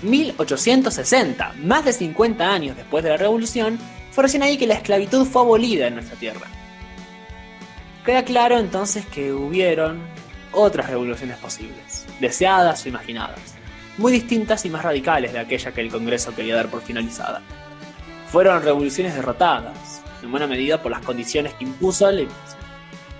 1860, 0.02 1.54
más 1.62 1.86
de 1.86 1.94
50 1.94 2.52
años 2.52 2.76
después 2.76 3.02
de 3.02 3.10
la 3.10 3.16
Revolución, 3.16 3.78
fue 4.10 4.24
recién 4.24 4.42
ahí 4.42 4.58
que 4.58 4.66
la 4.66 4.74
esclavitud 4.74 5.24
fue 5.24 5.40
abolida 5.40 5.86
en 5.86 5.94
nuestra 5.94 6.18
tierra. 6.18 6.46
Queda 8.04 8.22
claro 8.22 8.58
entonces 8.58 9.06
que 9.06 9.32
hubieron 9.32 10.00
otras 10.52 10.90
revoluciones 10.90 11.38
posibles, 11.38 12.04
deseadas 12.20 12.84
o 12.84 12.88
imaginadas, 12.90 13.54
muy 13.96 14.12
distintas 14.12 14.66
y 14.66 14.70
más 14.70 14.82
radicales 14.82 15.32
de 15.32 15.38
aquella 15.38 15.72
que 15.72 15.80
el 15.80 15.90
Congreso 15.90 16.34
quería 16.34 16.54
dar 16.54 16.68
por 16.68 16.82
finalizada. 16.82 17.40
Fueron 18.30 18.62
revoluciones 18.62 19.14
derrotadas, 19.14 20.02
en 20.22 20.30
buena 20.30 20.46
medida 20.46 20.82
por 20.82 20.90
las 20.90 21.00
condiciones 21.00 21.54
que 21.54 21.64
impuso 21.64 22.10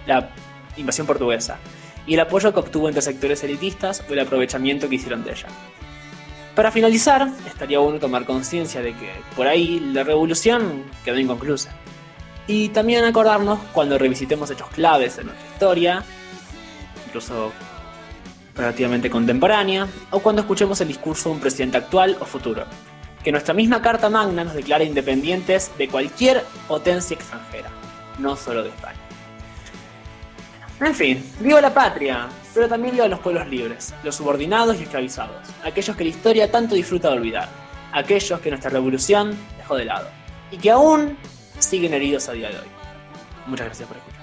la 0.07 0.31
invasión 0.77 1.07
portuguesa, 1.07 1.59
y 2.07 2.15
el 2.15 2.21
apoyo 2.21 2.53
que 2.53 2.61
obtuvo 2.61 2.89
entre 2.89 3.03
sectores 3.03 3.43
elitistas 3.45 4.05
o 4.09 4.13
el 4.13 4.21
aprovechamiento 4.21 4.89
que 4.89 4.97
hicieron 4.97 5.25
de 5.25 5.33
ella. 5.33 5.49
Para 6.55 6.73
finalizar, 6.73 7.29
estaría 7.47 7.79
bueno 7.79 7.99
tomar 7.99 8.25
conciencia 8.25 8.81
de 8.81 8.95
que 8.95 9.11
por 9.35 9.47
ahí 9.47 9.79
la 9.93 10.05
revolución 10.05 10.85
quedó 11.05 11.19
inconclusa. 11.19 11.71
Y 12.47 12.71
también 12.71 13.05
acordarnos 13.05 13.59
cuando 13.73 13.99
revisitemos 13.99 14.51
hechos 14.51 14.69
claves 14.71 15.19
en 15.19 15.27
nuestra 15.27 15.49
historia, 15.49 16.05
incluso 17.07 17.53
relativamente 18.55 19.11
contemporánea, 19.11 19.87
o 20.11 20.21
cuando 20.21 20.43
escuchemos 20.43 20.81
el 20.81 20.89
discurso 20.89 21.29
de 21.29 21.35
un 21.35 21.41
presidente 21.41 21.77
actual 21.77 22.17
o 22.21 22.25
futuro. 22.25 22.65
Que 23.27 23.33
nuestra 23.33 23.55
misma 23.55 23.83
Carta 23.83 24.09
Magna 24.09 24.45
nos 24.45 24.55
declara 24.55 24.85
independientes 24.85 25.73
de 25.77 25.89
cualquier 25.89 26.45
potencia 26.69 27.17
extranjera, 27.17 27.71
no 28.21 28.37
solo 28.37 28.63
de 28.63 28.69
España. 28.69 29.01
En 30.79 30.95
fin, 30.95 31.33
viva 31.41 31.61
la 31.61 31.75
patria, 31.75 32.29
pero 32.55 32.69
también 32.69 32.95
viva 32.95 33.09
los 33.09 33.19
pueblos 33.19 33.49
libres, 33.49 33.93
los 34.05 34.15
subordinados 34.15 34.79
y 34.79 34.85
esclavizados, 34.85 35.45
aquellos 35.65 35.97
que 35.97 36.05
la 36.05 36.11
historia 36.11 36.53
tanto 36.53 36.77
disfruta 36.77 37.09
de 37.09 37.17
olvidar, 37.17 37.49
aquellos 37.93 38.39
que 38.39 38.49
nuestra 38.49 38.71
revolución 38.71 39.37
dejó 39.57 39.75
de 39.75 39.87
lado, 39.87 40.09
y 40.53 40.59
que 40.59 40.71
aún 40.71 41.19
siguen 41.59 41.95
heridos 41.95 42.29
a 42.29 42.33
día 42.33 42.51
de 42.51 42.61
hoy. 42.61 42.69
Muchas 43.49 43.67
gracias 43.67 43.89
por 43.89 43.97
escuchar. 43.97 44.23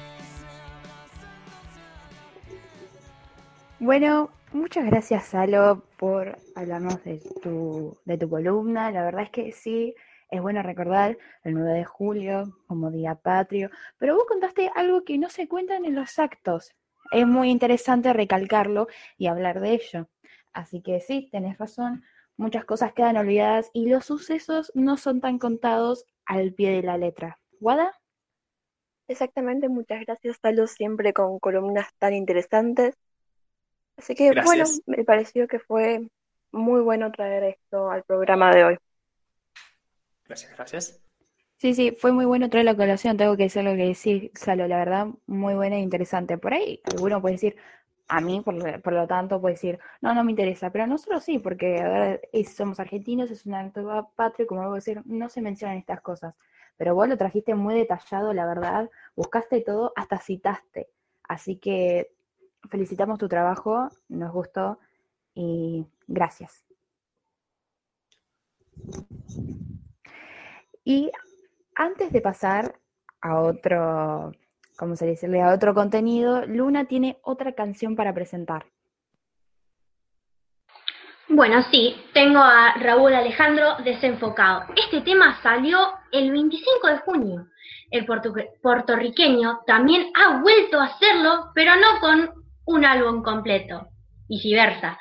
Bueno, 3.79 4.29
muchas 4.53 4.85
gracias 4.85 5.25
Salo 5.25 5.83
por 5.97 6.37
hablarnos 6.55 7.03
de 7.03 7.19
tu, 7.41 7.97
de 8.05 8.17
tu 8.17 8.29
columna. 8.29 8.91
La 8.91 9.03
verdad 9.03 9.23
es 9.23 9.29
que 9.29 9.51
sí, 9.51 9.95
es 10.29 10.41
bueno 10.41 10.63
recordar 10.63 11.17
el 11.43 11.53
9 11.53 11.73
de 11.73 11.85
julio 11.85 12.57
como 12.67 12.91
Día 12.91 13.15
Patrio, 13.15 13.69
pero 13.97 14.15
vos 14.15 14.25
contaste 14.27 14.71
algo 14.75 15.03
que 15.03 15.17
no 15.17 15.29
se 15.29 15.47
cuentan 15.47 15.85
en 15.85 15.95
los 15.95 16.19
actos. 16.19 16.73
Es 17.11 17.27
muy 17.27 17.49
interesante 17.49 18.13
recalcarlo 18.13 18.87
y 19.17 19.27
hablar 19.27 19.59
de 19.59 19.73
ello. 19.73 20.09
Así 20.53 20.81
que 20.81 21.01
sí, 21.01 21.29
tenés 21.31 21.57
razón, 21.57 22.03
muchas 22.37 22.65
cosas 22.65 22.93
quedan 22.93 23.17
olvidadas 23.17 23.69
y 23.73 23.87
los 23.87 24.05
sucesos 24.05 24.71
no 24.75 24.97
son 24.97 25.21
tan 25.21 25.39
contados 25.39 26.05
al 26.25 26.53
pie 26.53 26.71
de 26.71 26.83
la 26.83 26.97
letra. 26.97 27.39
¿Guada? 27.59 27.99
Exactamente, 29.07 29.69
muchas 29.69 30.01
gracias, 30.05 30.39
Talo, 30.39 30.65
siempre 30.67 31.13
con 31.13 31.39
columnas 31.39 31.93
tan 31.99 32.13
interesantes. 32.13 32.95
Así 33.97 34.15
que 34.15 34.33
bueno, 34.33 34.65
me 34.85 35.03
pareció 35.03 35.47
que 35.47 35.59
fue 35.59 36.07
muy 36.51 36.81
bueno 36.81 37.11
traer 37.11 37.43
esto 37.45 37.89
al 37.89 38.03
programa 38.03 38.53
de 38.53 38.63
hoy. 38.65 38.77
Gracias, 40.25 40.51
gracias. 40.55 40.99
Sí, 41.57 41.73
sí, 41.73 41.91
fue 41.97 42.11
muy 42.11 42.25
bueno 42.25 42.49
traer 42.49 42.65
la 42.65 42.75
colación, 42.75 43.15
tengo 43.15 43.37
que 43.37 43.43
decir 43.43 43.63
lo 43.63 43.71
que 43.71 43.87
decís, 43.87 44.31
Salo, 44.35 44.67
la 44.67 44.77
verdad, 44.77 45.07
muy 45.27 45.53
buena 45.53 45.77
e 45.77 45.79
interesante. 45.79 46.37
Por 46.37 46.53
ahí 46.53 46.81
alguno 46.83 47.21
puede 47.21 47.35
decir, 47.35 47.55
a 48.09 48.19
mí, 48.19 48.41
por, 48.41 48.53
lo- 48.55 48.81
por 48.81 48.91
lo 48.93 49.07
tanto, 49.07 49.39
puede 49.39 49.53
decir, 49.55 49.79
no, 50.01 50.13
no 50.13 50.23
me 50.25 50.31
interesa, 50.31 50.71
pero 50.71 50.83
a 50.83 50.87
nosotros 50.87 51.23
sí, 51.23 51.39
porque 51.39 51.79
a 51.81 51.87
ver, 51.89 52.29
es- 52.33 52.53
somos 52.55 52.79
argentinos, 52.81 53.31
es 53.31 53.45
un 53.45 53.53
acto 53.55 53.85
pa- 53.85 54.09
patrio, 54.15 54.45
como 54.47 54.61
voy 54.63 54.71
a 54.73 54.75
decir, 54.75 55.01
no 55.05 55.29
se 55.29 55.41
mencionan 55.41 55.77
estas 55.77 56.01
cosas. 56.01 56.35
Pero 56.77 56.95
vos 56.95 57.07
lo 57.07 57.17
trajiste 57.17 57.55
muy 57.55 57.75
detallado, 57.75 58.33
la 58.33 58.45
verdad, 58.45 58.89
buscaste 59.15 59.61
todo, 59.61 59.93
hasta 59.95 60.19
citaste. 60.19 60.89
Así 61.23 61.55
que 61.57 62.11
felicitamos 62.69 63.19
tu 63.19 63.27
trabajo, 63.27 63.89
nos 64.09 64.31
gustó 64.31 64.79
y 65.33 65.85
gracias. 66.07 66.63
Y 70.83 71.11
antes 71.75 72.11
de 72.11 72.21
pasar 72.21 72.75
a 73.21 73.39
otro, 73.39 74.31
¿cómo 74.77 74.95
se 74.95 75.05
dice? 75.05 75.41
A 75.41 75.53
otro 75.53 75.73
contenido, 75.73 76.45
Luna 76.45 76.85
tiene 76.85 77.19
otra 77.23 77.53
canción 77.53 77.95
para 77.95 78.13
presentar. 78.13 78.65
Bueno, 81.29 81.63
sí, 81.71 81.95
tengo 82.13 82.39
a 82.39 82.75
Raúl 82.75 83.13
Alejandro 83.13 83.77
desenfocado. 83.83 84.65
Este 84.75 85.01
tema 85.01 85.41
salió 85.41 85.79
el 86.11 86.31
25 86.31 86.87
de 86.87 86.97
junio. 86.99 87.47
El 87.89 88.05
puertorriqueño 88.61 89.61
también 89.65 90.11
ha 90.15 90.41
vuelto 90.41 90.79
a 90.79 90.85
hacerlo, 90.85 91.51
pero 91.55 91.75
no 91.75 91.99
con 92.01 92.42
un 92.65 92.85
álbum 92.85 93.23
completo, 93.23 93.87
viceversa. 94.27 94.97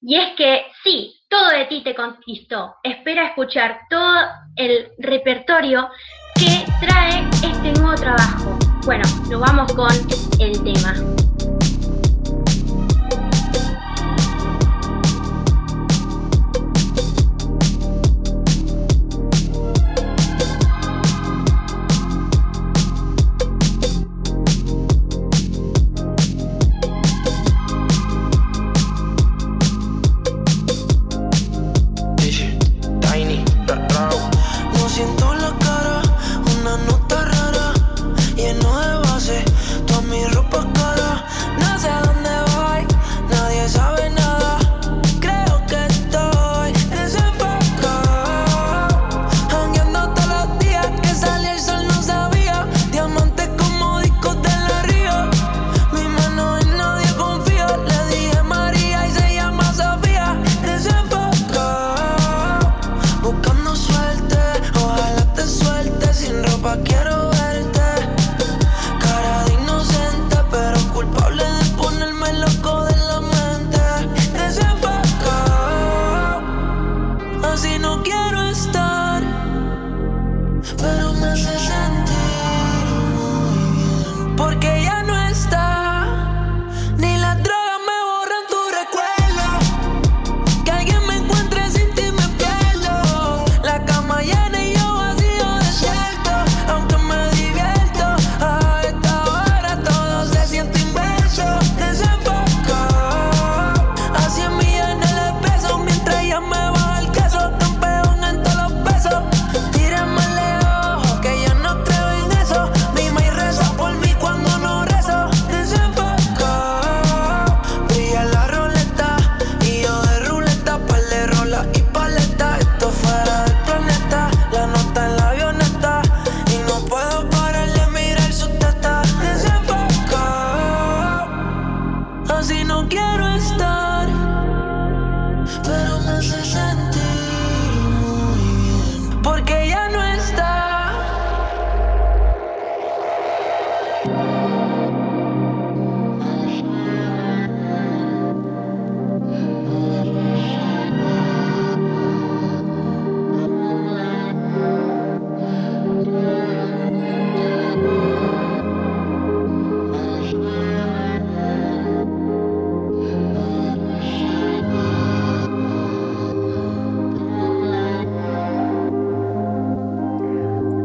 Y 0.00 0.16
es 0.16 0.34
que 0.36 0.64
sí, 0.82 1.20
todo 1.28 1.50
de 1.50 1.66
ti 1.66 1.82
te 1.82 1.94
conquistó. 1.94 2.76
Espera 2.82 3.28
escuchar 3.28 3.80
todo 3.88 4.18
el 4.56 4.90
repertorio 4.98 5.88
que 6.34 6.64
trae 6.84 7.28
este 7.34 7.80
nuevo 7.80 7.94
trabajo. 7.94 8.58
Bueno, 8.84 9.04
nos 9.30 9.40
vamos 9.40 9.72
con 9.74 9.92
el 10.40 10.62
tema. 10.64 11.21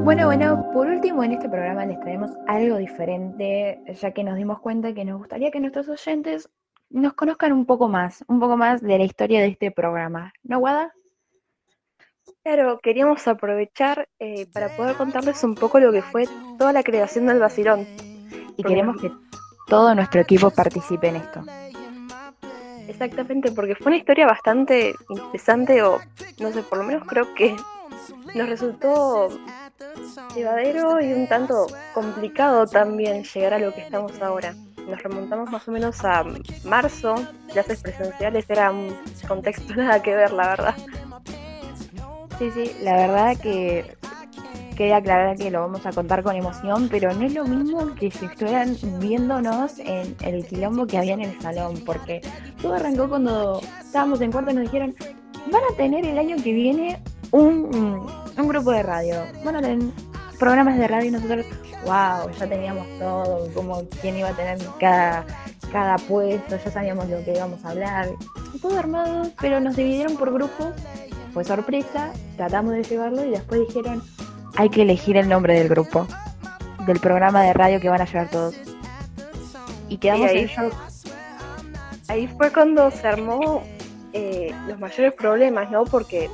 Bueno, 0.08 0.28
bueno, 0.28 0.72
por 0.72 0.88
último 0.88 1.22
en 1.26 1.34
este 1.34 1.50
programa 1.50 1.86
les 1.86 2.00
traemos 2.00 2.32
algo 2.48 2.78
diferente, 2.78 3.82
ya 3.94 4.12
que 4.12 4.24
nos 4.24 4.38
dimos 4.38 4.62
cuenta 4.62 4.94
que 4.94 5.04
nos 5.04 5.18
gustaría 5.18 5.52
que 5.52 5.60
nuestros 5.60 5.90
oyentes 5.90 6.50
nos 6.90 7.12
conozcan 7.12 7.52
un 7.52 7.66
poco 7.66 7.90
más, 7.90 8.24
un 8.30 8.40
poco 8.40 8.56
más 8.56 8.80
de 8.82 8.98
la 9.00 9.04
historia 9.04 9.42
de 9.42 9.48
este 9.48 9.70
programa. 9.70 10.32
¿No, 10.44 10.60
Guada? 10.60 10.94
Claro, 12.42 12.80
queríamos 12.82 13.28
aprovechar 13.28 14.08
eh, 14.18 14.48
para 14.54 14.70
poder 14.78 14.96
contarles 14.96 15.44
un 15.44 15.56
poco 15.56 15.78
lo 15.82 15.92
que 15.92 16.02
fue 16.02 16.24
toda 16.58 16.72
la 16.72 16.84
creación 16.84 17.26
del 17.26 17.40
vacilón. 17.40 17.86
Y 18.56 18.64
queremos 18.64 19.02
que 19.02 19.12
todo 19.68 19.94
nuestro 19.94 20.22
equipo 20.22 20.52
participe 20.52 21.10
en 21.10 21.18
esto. 21.18 21.44
Exactamente, 22.88 23.52
porque 23.52 23.76
fue 23.76 23.88
una 23.88 23.98
historia 23.98 24.26
bastante 24.26 24.96
interesante 25.10 25.84
o 25.84 26.00
no 26.40 26.54
sé, 26.54 26.64
por 26.64 26.78
lo 26.78 26.86
menos 26.86 27.04
creo 27.06 27.36
que 27.36 27.58
nos 28.36 28.48
resultó 28.48 29.30
llevadero 30.36 31.02
y 31.02 31.14
un 31.14 31.28
tanto 31.28 31.68
complicado 31.94 32.66
también 32.68 33.24
llegar 33.24 33.54
a 33.54 33.60
lo 33.60 33.74
que 33.74 33.82
estamos 33.82 34.20
ahora. 34.22 34.56
Nos 34.88 35.04
remontamos 35.04 35.52
más 35.52 35.68
o 35.68 35.72
menos 35.72 36.04
a 36.06 36.24
marzo, 36.64 37.16
clases 37.52 37.82
presenciales, 37.82 38.46
era 38.50 38.72
un 38.72 38.96
contexto 39.28 39.74
nada 39.76 40.02
que 40.02 40.16
ver, 40.16 40.32
la 40.32 40.48
verdad. 40.48 40.76
Sí, 42.40 42.52
sí, 42.52 42.72
la 42.82 42.96
verdad 42.96 43.38
que 43.38 43.98
quería 44.78 44.98
aclarar 44.98 45.36
que 45.36 45.50
lo 45.50 45.62
vamos 45.62 45.86
a 45.86 45.92
contar 45.92 46.22
con 46.22 46.36
emoción, 46.36 46.88
pero 46.90 47.12
no 47.14 47.26
es 47.26 47.34
lo 47.34 47.46
mismo 47.46 47.96
que 47.96 48.12
si 48.12 48.26
estuvieran 48.26 48.78
viéndonos 49.00 49.80
en 49.80 50.16
el 50.22 50.46
quilombo 50.46 50.86
que 50.86 51.00
había 51.00 51.16
en 51.16 51.22
el 51.22 51.42
salón, 51.42 51.82
porque 51.84 52.22
todo 52.62 52.76
arrancó 52.76 53.10
cuando 53.10 53.60
estábamos 53.80 54.22
en 54.22 54.32
cuarto 54.32 54.52
y 54.52 54.54
nos 54.54 54.66
dijeron, 54.66 54.96
van 55.52 55.64
a 55.64 55.76
tener 55.76 56.06
el 56.06 56.20
año 56.20 56.36
que 56.38 56.54
viene 56.54 57.02
un, 57.32 58.06
un 58.38 58.48
grupo 58.48 58.72
de 58.72 58.84
radio, 58.84 59.22
a 59.22 59.62
tener 59.62 59.80
programas 60.40 60.78
de 60.78 60.88
radio 60.88 61.08
y 61.08 61.12
nosotros, 61.12 61.46
wow, 61.86 62.30
ya 62.38 62.48
teníamos 62.48 62.88
todo, 63.00 63.52
como 63.54 63.84
quién 64.02 64.18
iba 64.18 64.30
a 64.30 64.34
tener 64.34 64.60
cada, 64.80 65.26
cada 65.72 65.98
puesto, 65.98 66.58
ya 66.64 66.72
sabíamos 66.72 67.10
lo 67.10 67.24
que 67.24 67.34
íbamos 67.34 67.64
a 67.66 67.70
hablar, 67.70 68.10
todo 68.62 68.78
armado, 68.78 69.30
pero 69.42 69.60
nos 69.60 69.76
dividieron 69.76 70.16
por 70.18 70.32
grupos, 70.32 70.68
fue 71.34 71.44
sorpresa, 71.44 72.12
tratamos 72.36 72.74
de 72.74 72.84
llevarlo 72.84 73.24
y 73.24 73.32
después 73.32 73.62
dijeron, 73.68 74.04
hay 74.56 74.70
que 74.70 74.84
elegir 74.84 75.18
el 75.18 75.28
nombre 75.30 75.54
del 75.56 75.70
grupo, 75.70 76.08
del 76.86 77.00
programa 77.00 77.42
de 77.44 77.54
radio 77.54 77.80
que 77.80 77.90
van 77.90 78.02
a 78.02 78.06
llevar 78.06 78.30
todos. 78.30 78.56
Y 79.90 79.98
quedamos 79.98 80.28
Y 80.28 80.30
ahí- 80.30 80.40
en 80.44 80.48
shock. 80.48 80.74
Ahí 82.10 82.28
fue 82.28 82.52
cuando 82.52 82.90
se 82.92 83.06
armó 83.08 83.62
eh, 84.14 84.54
los 84.68 84.80
mayores 84.80 85.14
problemas, 85.14 85.70
¿no? 85.70 85.84
Porque 85.84 86.30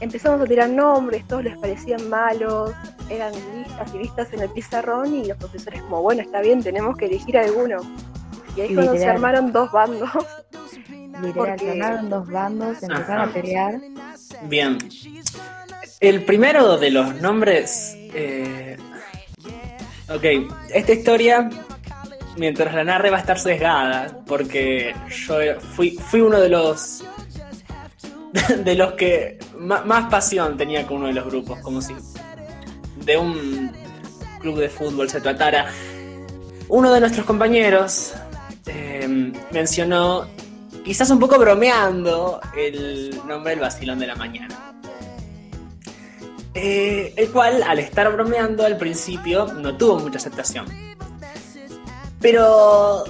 empezamos 0.00 0.40
a 0.40 0.44
tirar 0.46 0.68
nombres, 0.68 1.26
todos 1.26 1.44
les 1.44 1.56
parecían 1.58 2.08
malos, 2.08 2.72
eran 3.10 3.32
listas 3.56 3.94
y 3.94 3.98
listas 3.98 4.32
en 4.32 4.40
el 4.40 4.50
pizarrón 4.50 5.14
y 5.14 5.24
los 5.26 5.36
profesores 5.38 5.80
como, 5.82 6.02
bueno, 6.02 6.22
está 6.22 6.40
bien, 6.40 6.62
tenemos 6.62 6.96
que 6.96 7.06
elegir 7.06 7.38
alguno. 7.38 7.78
Y 8.56 8.60
ahí 8.62 8.74
cuando 8.74 8.96
se 8.96 9.06
armaron 9.06 9.52
dos 9.52 9.70
bandos. 9.72 10.10
Literal, 11.22 11.32
porque- 11.34 11.58
se 11.64 11.70
armaron 11.70 12.10
dos 12.10 12.28
bandos, 12.30 12.82
empezaron 12.82 13.22
Ajá. 13.22 13.30
a 13.30 13.32
pelear. 13.32 13.80
Bien. 14.44 14.78
El 16.00 16.24
primero 16.24 16.76
de 16.76 16.90
los 16.90 17.20
nombres. 17.22 17.94
eh, 17.96 18.76
Ok, 20.08 20.24
esta 20.72 20.92
historia, 20.92 21.50
mientras 22.36 22.72
la 22.74 22.84
narre, 22.84 23.10
va 23.10 23.16
a 23.16 23.20
estar 23.20 23.40
sesgada, 23.40 24.20
porque 24.26 24.94
yo 25.26 25.36
fui, 25.74 25.92
fui 25.92 26.20
uno 26.20 26.38
de 26.38 26.48
los. 26.48 27.02
de 28.64 28.74
los 28.74 28.92
que 28.92 29.38
más 29.58 30.10
pasión 30.10 30.56
tenía 30.56 30.86
con 30.86 30.98
uno 30.98 31.06
de 31.08 31.14
los 31.14 31.26
grupos, 31.26 31.58
como 31.60 31.80
si 31.80 31.94
de 33.04 33.16
un 33.16 33.72
club 34.40 34.58
de 34.58 34.68
fútbol 34.68 35.08
se 35.08 35.20
tratara. 35.20 35.66
Uno 36.68 36.92
de 36.92 37.00
nuestros 37.00 37.24
compañeros 37.24 38.14
eh, 38.66 39.32
mencionó, 39.52 40.26
quizás 40.84 41.10
un 41.10 41.18
poco 41.18 41.38
bromeando, 41.38 42.40
el 42.56 43.20
nombre 43.26 43.50
del 43.50 43.60
vacilón 43.60 43.98
de 43.98 44.06
la 44.06 44.16
mañana. 44.16 44.74
Eh, 46.54 47.12
el 47.16 47.30
cual, 47.30 47.62
al 47.62 47.78
estar 47.78 48.10
bromeando 48.12 48.64
al 48.64 48.78
principio, 48.78 49.46
no 49.54 49.76
tuvo 49.76 49.98
mucha 49.98 50.16
aceptación. 50.16 50.66
Pero 52.20 53.04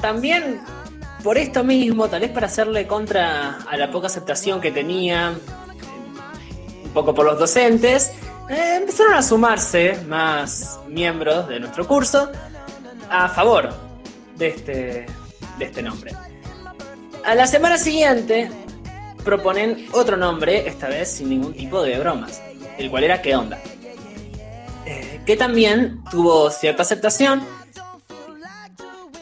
también 0.00 0.60
por 1.22 1.38
esto 1.38 1.64
mismo, 1.64 2.08
tal 2.08 2.20
vez 2.20 2.30
para 2.30 2.46
hacerle 2.46 2.86
contra 2.86 3.58
a 3.68 3.76
la 3.76 3.90
poca 3.90 4.06
aceptación 4.06 4.60
que 4.60 4.70
tenía, 4.70 5.34
un 6.84 6.90
poco 6.90 7.14
por 7.14 7.26
los 7.26 7.38
docentes, 7.38 8.12
eh, 8.48 8.76
empezaron 8.78 9.14
a 9.14 9.22
sumarse 9.22 9.98
más 10.08 10.80
miembros 10.88 11.48
de 11.48 11.60
nuestro 11.60 11.86
curso 11.86 12.30
a 13.10 13.28
favor 13.28 13.70
de 14.36 14.48
este, 14.48 15.06
de 15.58 15.64
este 15.64 15.82
nombre. 15.82 16.12
A 17.24 17.34
la 17.34 17.46
semana 17.46 17.76
siguiente 17.76 18.50
proponen 19.24 19.86
otro 19.92 20.16
nombre, 20.16 20.66
esta 20.66 20.88
vez 20.88 21.10
sin 21.10 21.28
ningún 21.28 21.52
tipo 21.52 21.82
de 21.82 21.98
bromas, 21.98 22.42
el 22.78 22.90
cual 22.90 23.04
era 23.04 23.20
¿Qué 23.20 23.36
onda? 23.36 23.58
Eh, 24.86 25.20
que 25.26 25.36
también 25.36 26.02
tuvo 26.10 26.50
cierta 26.50 26.82
aceptación 26.82 27.42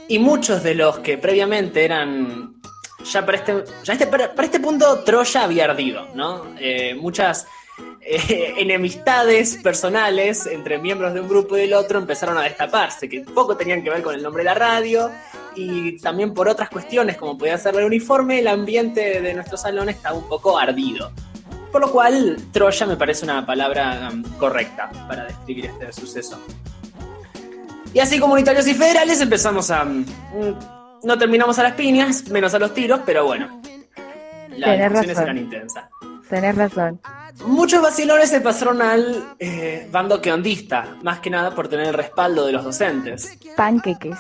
y 0.09 0.19
muchos 0.19 0.63
de 0.63 0.75
los 0.75 0.99
que 1.01 1.19
previamente 1.19 1.85
eran 1.85 2.55
ya 3.05 3.25
para 3.25 3.39
este, 3.39 3.65
ya 3.85 3.93
este- 3.93 4.07
para, 4.07 4.35
para 4.35 4.47
este 4.47 4.61
punto 4.61 5.01
Troya 5.05 5.45
había 5.45 5.65
ardido, 5.65 6.09
¿no? 6.15 6.47
Eh, 6.59 6.95
muchas 6.95 7.47
eh, 8.03 8.55
enemistades 8.59 9.57
personales 9.63 10.47
entre 10.47 10.79
miembros 10.79 11.15
de 11.15 11.21
un 11.21 11.29
grupo 11.29 11.57
y 11.57 11.61
del 11.63 11.75
otro 11.75 11.99
empezaron 11.99 12.37
a 12.39 12.43
destaparse, 12.43 13.09
que 13.09 13.21
poco 13.21 13.57
tenían 13.57 13.83
que 13.83 13.91
ver 13.91 14.03
con 14.03 14.15
el 14.15 14.23
nombre 14.23 14.43
de 14.43 14.47
la 14.47 14.55
radio 14.55 15.11
y 15.55 15.99
también 15.99 16.35
por 16.35 16.49
otras 16.49 16.71
cuestiones 16.71 17.17
como 17.17 17.37
podía 17.37 17.59
ser 17.59 17.77
el 17.77 17.85
uniforme, 17.85 18.41
el 18.41 18.49
ambiente 18.49 19.21
de 19.21 19.35
nuestro 19.35 19.57
salón 19.57 19.89
estaba 19.89 20.17
un 20.17 20.29
poco 20.29 20.59
ardido. 20.59 21.13
Por 21.71 21.83
lo 21.83 21.93
cual, 21.93 22.39
Troya 22.51 22.87
me 22.87 22.97
parece 22.97 23.25
una 23.25 23.45
palabra 23.45 24.09
um, 24.11 24.23
correcta 24.39 24.91
para 25.07 25.25
describir 25.27 25.67
este 25.67 25.93
suceso. 25.93 26.41
Y 27.95 28.01
así 28.01 28.19
comunitarios 28.19 28.67
y 28.69 28.75
federales 28.75 29.21
empezamos 29.21 29.71
a... 29.71 29.83
um, 29.85 30.05
no 31.05 31.17
terminamos 31.19 31.59
a 31.59 31.63
las 31.63 31.73
piñas, 31.75 32.29
menos 32.29 32.53
a 32.55 32.59
los 32.59 32.75
tiros, 32.75 33.01
pero 33.07 33.25
bueno. 33.25 33.61
Las 34.51 34.71
Tenés 34.71 34.89
discusiones 34.91 35.09
razón. 35.17 35.23
eran 35.25 35.39
intensas. 35.39 35.85
Tenés 36.29 36.57
razón. 36.57 37.01
Muchos 37.47 37.81
vacilones 37.81 38.29
se 38.31 38.41
pasaron 38.41 38.83
al 38.83 39.25
eh, 39.39 39.87
bando 39.93 40.21
queondista, 40.21 40.97
más 41.03 41.21
que 41.21 41.31
nada 41.31 41.55
por 41.55 41.69
tener 41.69 41.87
el 41.87 41.95
respaldo 41.95 42.45
de 42.47 42.53
los 42.53 42.65
docentes. 42.65 43.39
Panqueques. 43.57 44.19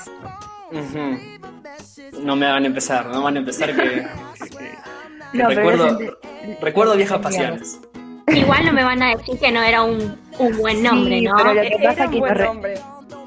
No 2.22 2.36
me 2.36 2.46
hagan 2.46 2.64
empezar, 2.66 3.06
no 3.06 3.22
van 3.22 3.36
a 3.36 3.38
empezar 3.40 3.74
que, 3.74 3.82
que- 3.82 4.48
que 5.32 5.38
No, 5.38 5.48
pero 5.48 5.48
recuerdo, 5.48 5.98
recuerdo 6.60 6.96
viejas 6.96 7.18
pasiones. 7.20 7.80
Igual 8.28 8.66
no 8.66 8.72
me 8.72 8.84
van 8.84 9.02
a 9.02 9.16
decir 9.16 9.38
que 9.38 9.50
no 9.50 9.62
era 9.62 9.82
un, 9.82 10.16
un 10.38 10.58
buen 10.58 10.82
nombre, 10.82 11.18
Sí, 11.18 11.24
¿no? 11.24 11.34
pero 11.36 11.54
lo 11.54 11.60
que 11.62 11.66
Era 11.80 11.90
pasa 11.90 12.04
un 12.04 12.10
que 12.10 12.16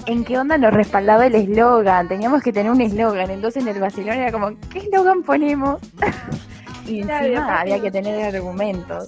¿En 0.06 0.24
qué 0.24 0.38
onda 0.38 0.58
nos 0.58 0.74
respaldaba 0.74 1.28
el 1.28 1.36
eslogan? 1.36 2.08
Teníamos 2.08 2.42
que 2.42 2.52
tener 2.52 2.72
un 2.72 2.82
eslogan, 2.82 3.30
entonces 3.30 3.64
en 3.64 3.70
el 3.70 3.80
vacilón 3.80 4.18
era 4.18 4.32
como, 4.32 4.58
¿qué 4.70 4.80
eslogan 4.80 5.24
ponemos? 5.24 5.80
y 6.88 7.02
encima 7.02 7.62
había 7.62 7.80
que 7.80 7.92
tener 7.92 8.36
argumentos. 8.36 9.08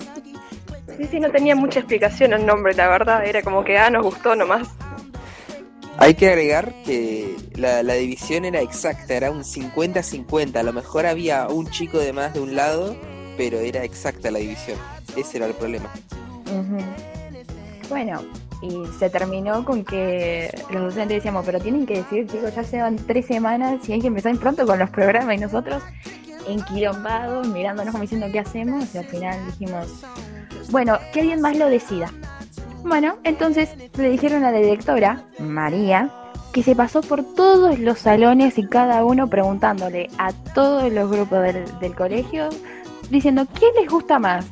Sí, 0.97 1.05
sí, 1.09 1.19
no 1.19 1.31
tenía 1.31 1.55
mucha 1.55 1.79
explicación 1.79 2.33
el 2.33 2.45
nombre, 2.45 2.73
la 2.75 2.87
verdad. 2.87 3.25
Era 3.25 3.41
como 3.41 3.63
que, 3.63 3.77
ah, 3.77 3.89
nos 3.89 4.03
gustó 4.03 4.35
nomás. 4.35 4.67
Hay 5.97 6.13
que 6.13 6.27
agregar 6.27 6.73
que 6.85 7.35
la, 7.55 7.81
la 7.83 7.93
división 7.93 8.45
era 8.45 8.61
exacta, 8.61 9.15
era 9.15 9.31
un 9.31 9.43
50-50. 9.43 10.55
A 10.57 10.63
lo 10.63 10.73
mejor 10.73 11.05
había 11.05 11.47
un 11.47 11.67
chico 11.69 11.97
de 11.97 12.13
más 12.13 12.33
de 12.33 12.41
un 12.41 12.55
lado, 12.55 12.95
pero 13.37 13.59
era 13.59 13.83
exacta 13.83 14.29
la 14.29 14.39
división. 14.39 14.77
Ese 15.15 15.37
era 15.37 15.47
el 15.47 15.53
problema. 15.53 15.89
Bueno, 17.89 18.21
y 18.63 18.85
se 18.97 19.09
terminó 19.09 19.65
con 19.65 19.83
que 19.83 20.49
los 20.71 20.83
docentes 20.83 21.17
decíamos, 21.17 21.45
pero 21.45 21.59
tienen 21.59 21.85
que 21.85 21.95
decir, 21.97 22.27
chicos, 22.27 22.55
ya 22.55 22.61
llevan 22.61 22.95
tres 22.95 23.25
semanas 23.25 23.87
y 23.89 23.93
hay 23.93 23.99
que 23.99 24.07
empezar 24.07 24.35
pronto 24.37 24.65
con 24.65 24.79
los 24.79 24.89
programas 24.89 25.35
y 25.35 25.39
nosotros 25.39 25.83
enquilombados, 26.47 27.45
mirándonos 27.49 27.91
como 27.91 28.03
diciendo 28.03 28.27
qué 28.31 28.39
hacemos 28.39 28.95
y 28.95 28.99
al 28.99 29.05
final 29.05 29.45
dijimos, 29.47 30.05
bueno, 30.71 30.97
que 31.11 31.19
alguien 31.19 31.41
más 31.41 31.57
lo 31.57 31.67
decida. 31.67 32.09
Bueno, 32.83 33.17
entonces 33.25 33.69
le 33.97 34.09
dijeron 34.09 34.45
a 34.45 34.51
la 34.51 34.59
directora, 34.59 35.23
María, 35.39 36.09
que 36.53 36.63
se 36.63 36.73
pasó 36.73 37.01
por 37.01 37.35
todos 37.35 37.79
los 37.79 37.99
salones 37.99 38.57
y 38.57 38.67
cada 38.67 39.03
uno 39.03 39.29
preguntándole 39.29 40.09
a 40.17 40.31
todos 40.53 40.91
los 40.91 41.09
grupos 41.11 41.43
del, 41.43 41.79
del 41.79 41.95
colegio, 41.95 42.47
diciendo, 43.09 43.45
¿quién 43.59 43.71
les 43.75 43.89
gusta 43.89 44.19
más? 44.19 44.45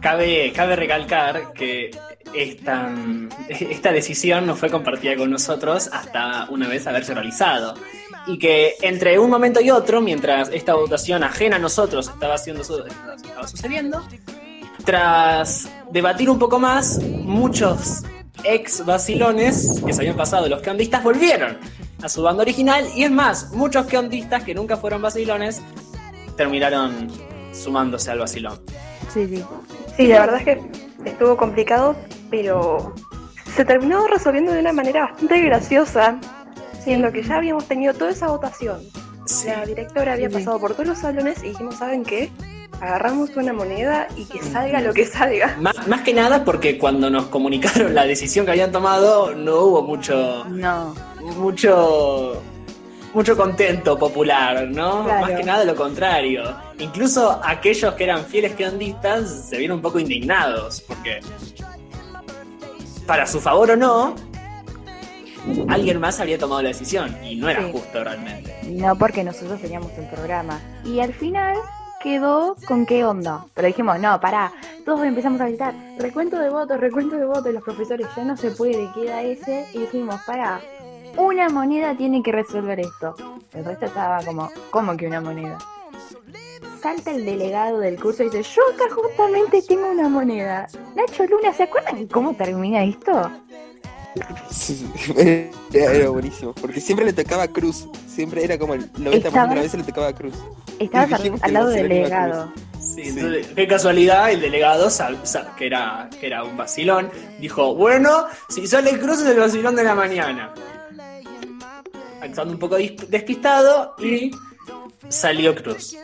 Cabe, 0.00 0.52
cabe 0.54 0.76
recalcar 0.76 1.52
que 1.52 1.90
esta, 2.36 2.92
esta 3.48 3.92
decisión 3.92 4.46
no 4.46 4.54
fue 4.56 4.70
compartida 4.70 5.16
con 5.16 5.30
nosotros 5.30 5.88
hasta 5.92 6.46
una 6.50 6.68
vez 6.68 6.86
haberse 6.86 7.14
realizado. 7.14 7.74
Y 8.28 8.38
que 8.38 8.74
entre 8.82 9.18
un 9.18 9.30
momento 9.30 9.60
y 9.60 9.70
otro, 9.70 10.00
mientras 10.00 10.48
esta 10.52 10.74
votación 10.74 11.22
ajena 11.22 11.56
a 11.56 11.58
nosotros 11.60 12.08
estaba, 12.08 12.34
haciendo 12.34 12.64
su- 12.64 12.84
estaba 12.84 13.46
sucediendo, 13.46 14.02
tras 14.84 15.68
debatir 15.90 16.30
un 16.30 16.38
poco 16.38 16.58
más, 16.58 17.00
muchos 17.02 18.02
ex 18.44 18.84
vacilones 18.84 19.80
que 19.84 19.92
se 19.92 20.00
habían 20.02 20.16
pasado 20.16 20.48
los 20.48 20.60
queondistas 20.60 21.02
volvieron 21.02 21.56
a 22.02 22.08
su 22.08 22.22
banda 22.22 22.42
original. 22.42 22.84
Y 22.94 23.04
es 23.04 23.10
más, 23.10 23.52
muchos 23.52 23.86
queondistas 23.86 24.42
que 24.44 24.54
nunca 24.54 24.76
fueron 24.76 25.02
vacilones 25.02 25.60
terminaron 26.36 27.08
sumándose 27.52 28.10
al 28.10 28.18
vacilón. 28.18 28.60
Sí, 29.12 29.26
sí. 29.28 29.42
Sí, 29.96 30.06
la 30.08 30.20
verdad 30.20 30.36
es 30.40 30.44
que 30.44 30.60
estuvo 31.08 31.36
complicado, 31.36 31.96
pero 32.30 32.94
se 33.54 33.64
terminó 33.64 34.06
resolviendo 34.06 34.52
de 34.52 34.60
una 34.60 34.72
manera 34.72 35.06
bastante 35.06 35.40
graciosa, 35.40 36.18
siendo 36.82 37.10
que 37.10 37.22
ya 37.22 37.36
habíamos 37.36 37.66
tenido 37.66 37.94
toda 37.94 38.10
esa 38.10 38.28
votación. 38.28 38.80
Sí. 39.24 39.48
La 39.48 39.64
directora 39.64 40.12
había 40.12 40.30
pasado 40.30 40.60
por 40.60 40.72
todos 40.72 40.86
los 40.86 40.98
salones 40.98 41.42
y 41.42 41.48
dijimos, 41.48 41.76
¿saben 41.76 42.04
qué? 42.04 42.30
Agarramos 42.80 43.30
una 43.36 43.52
moneda 43.52 44.06
y 44.16 44.26
que 44.26 44.42
salga 44.42 44.80
lo 44.80 44.92
que 44.92 45.06
salga. 45.06 45.56
Más, 45.58 45.88
más 45.88 46.02
que 46.02 46.12
nada 46.12 46.44
porque 46.44 46.78
cuando 46.78 47.08
nos 47.10 47.26
comunicaron 47.26 47.94
la 47.94 48.04
decisión 48.06 48.44
que 48.44 48.52
habían 48.52 48.70
tomado, 48.70 49.34
no 49.34 49.60
hubo 49.62 49.82
mucho. 49.82 50.44
No. 50.50 50.94
mucho. 51.38 52.42
mucho 53.14 53.36
contento 53.36 53.98
popular, 53.98 54.68
¿no? 54.68 55.04
Claro. 55.04 55.26
Más 55.26 55.30
que 55.30 55.44
nada 55.44 55.64
lo 55.64 55.74
contrario. 55.74 56.54
Incluso 56.78 57.40
aquellos 57.42 57.94
que 57.94 58.04
eran 58.04 58.26
fieles 58.26 58.54
quedandistas 58.54 59.48
se 59.48 59.56
vieron 59.56 59.76
un 59.76 59.82
poco 59.82 59.98
indignados, 59.98 60.82
porque 60.82 61.20
para 63.06 63.26
su 63.26 63.40
favor 63.40 63.70
o 63.72 63.76
no, 63.76 64.14
alguien 65.68 66.00
más 66.00 66.20
había 66.20 66.38
tomado 66.38 66.62
la 66.62 66.68
decisión 66.68 67.16
y 67.24 67.36
no 67.36 67.48
era 67.48 67.62
Sí. 67.64 67.72
justo 67.72 68.02
realmente. 68.04 68.54
No 68.64 68.96
porque 68.96 69.22
nosotros 69.24 69.60
teníamos 69.60 69.92
el 69.98 70.06
programa. 70.08 70.60
Y 70.84 71.00
al 71.00 71.12
final 71.14 71.56
quedó 72.02 72.56
con 72.66 72.84
qué 72.86 73.04
onda. 73.04 73.44
Pero 73.54 73.68
dijimos, 73.68 73.98
no, 74.00 74.20
pará. 74.20 74.52
Todos 74.84 75.04
empezamos 75.04 75.40
a 75.40 75.46
gritar, 75.46 75.74
recuento 75.98 76.38
de 76.38 76.50
votos, 76.50 76.78
recuento 76.78 77.16
de 77.16 77.24
votos. 77.26 77.52
Los 77.52 77.62
profesores, 77.62 78.06
ya 78.16 78.24
no 78.24 78.36
se 78.36 78.50
puede, 78.52 78.88
queda 78.94 79.22
ese. 79.22 79.66
Y 79.72 79.78
dijimos, 79.80 80.16
pará, 80.26 80.60
una 81.16 81.48
moneda 81.48 81.96
tiene 81.96 82.22
que 82.22 82.30
resolver 82.32 82.78
esto. 82.80 83.14
El 83.52 83.64
resto 83.64 83.86
estaba 83.86 84.22
como, 84.24 84.50
¿cómo 84.70 84.96
que 84.96 85.06
una 85.06 85.20
moneda? 85.20 85.58
Salta 86.86 87.10
el 87.10 87.24
delegado 87.24 87.80
del 87.80 88.00
curso 88.00 88.22
y 88.22 88.26
dice, 88.26 88.44
yo 88.44 88.62
acá 88.72 88.84
justamente 88.94 89.60
tengo 89.60 89.90
una 89.90 90.08
moneda. 90.08 90.68
Nacho 90.94 91.26
Luna, 91.26 91.52
¿se 91.52 91.64
acuerdan 91.64 92.06
cómo 92.06 92.32
termina 92.36 92.84
esto? 92.84 93.28
Sí, 94.48 94.88
era, 95.72 96.10
buenísimo, 96.10 96.52
porque 96.52 96.80
siempre 96.80 97.04
le 97.04 97.12
tocaba 97.12 97.42
a 97.42 97.48
Cruz, 97.48 97.88
siempre 98.06 98.44
era 98.44 98.56
como 98.56 98.74
el 98.74 98.92
90% 98.92 99.20
de 99.20 99.30
las 99.32 99.54
veces 99.54 99.80
le 99.80 99.82
tocaba 99.82 100.06
a 100.06 100.14
Cruz. 100.14 100.34
Estabas 100.78 101.20
al, 101.42 101.52
lado 101.52 101.70
del 101.70 101.88
delegado. 101.88 102.52
Sí, 102.78 103.02
entonces, 103.06 103.48
qué 103.48 103.66
casualidad, 103.66 104.30
el 104.30 104.40
delegado, 104.40 104.88
sal- 104.88 105.18
sal- 105.26 105.56
que, 105.58 105.66
era, 105.66 106.08
que 106.20 106.28
era 106.28 106.44
un 106.44 106.56
vacilón, 106.56 107.10
dijo, 107.40 107.74
bueno, 107.74 108.26
si 108.48 108.64
sale 108.68 108.96
Cruz 109.00 109.22
es 109.22 109.26
el 109.26 109.40
vacilón 109.40 109.74
de 109.74 109.82
la 109.82 109.96
mañana. 109.96 110.54
Estando 112.22 112.52
un 112.52 112.60
poco 112.60 112.76
despistado 112.76 113.96
y 113.98 114.30
salió 115.08 115.52
Cruz. 115.56 115.96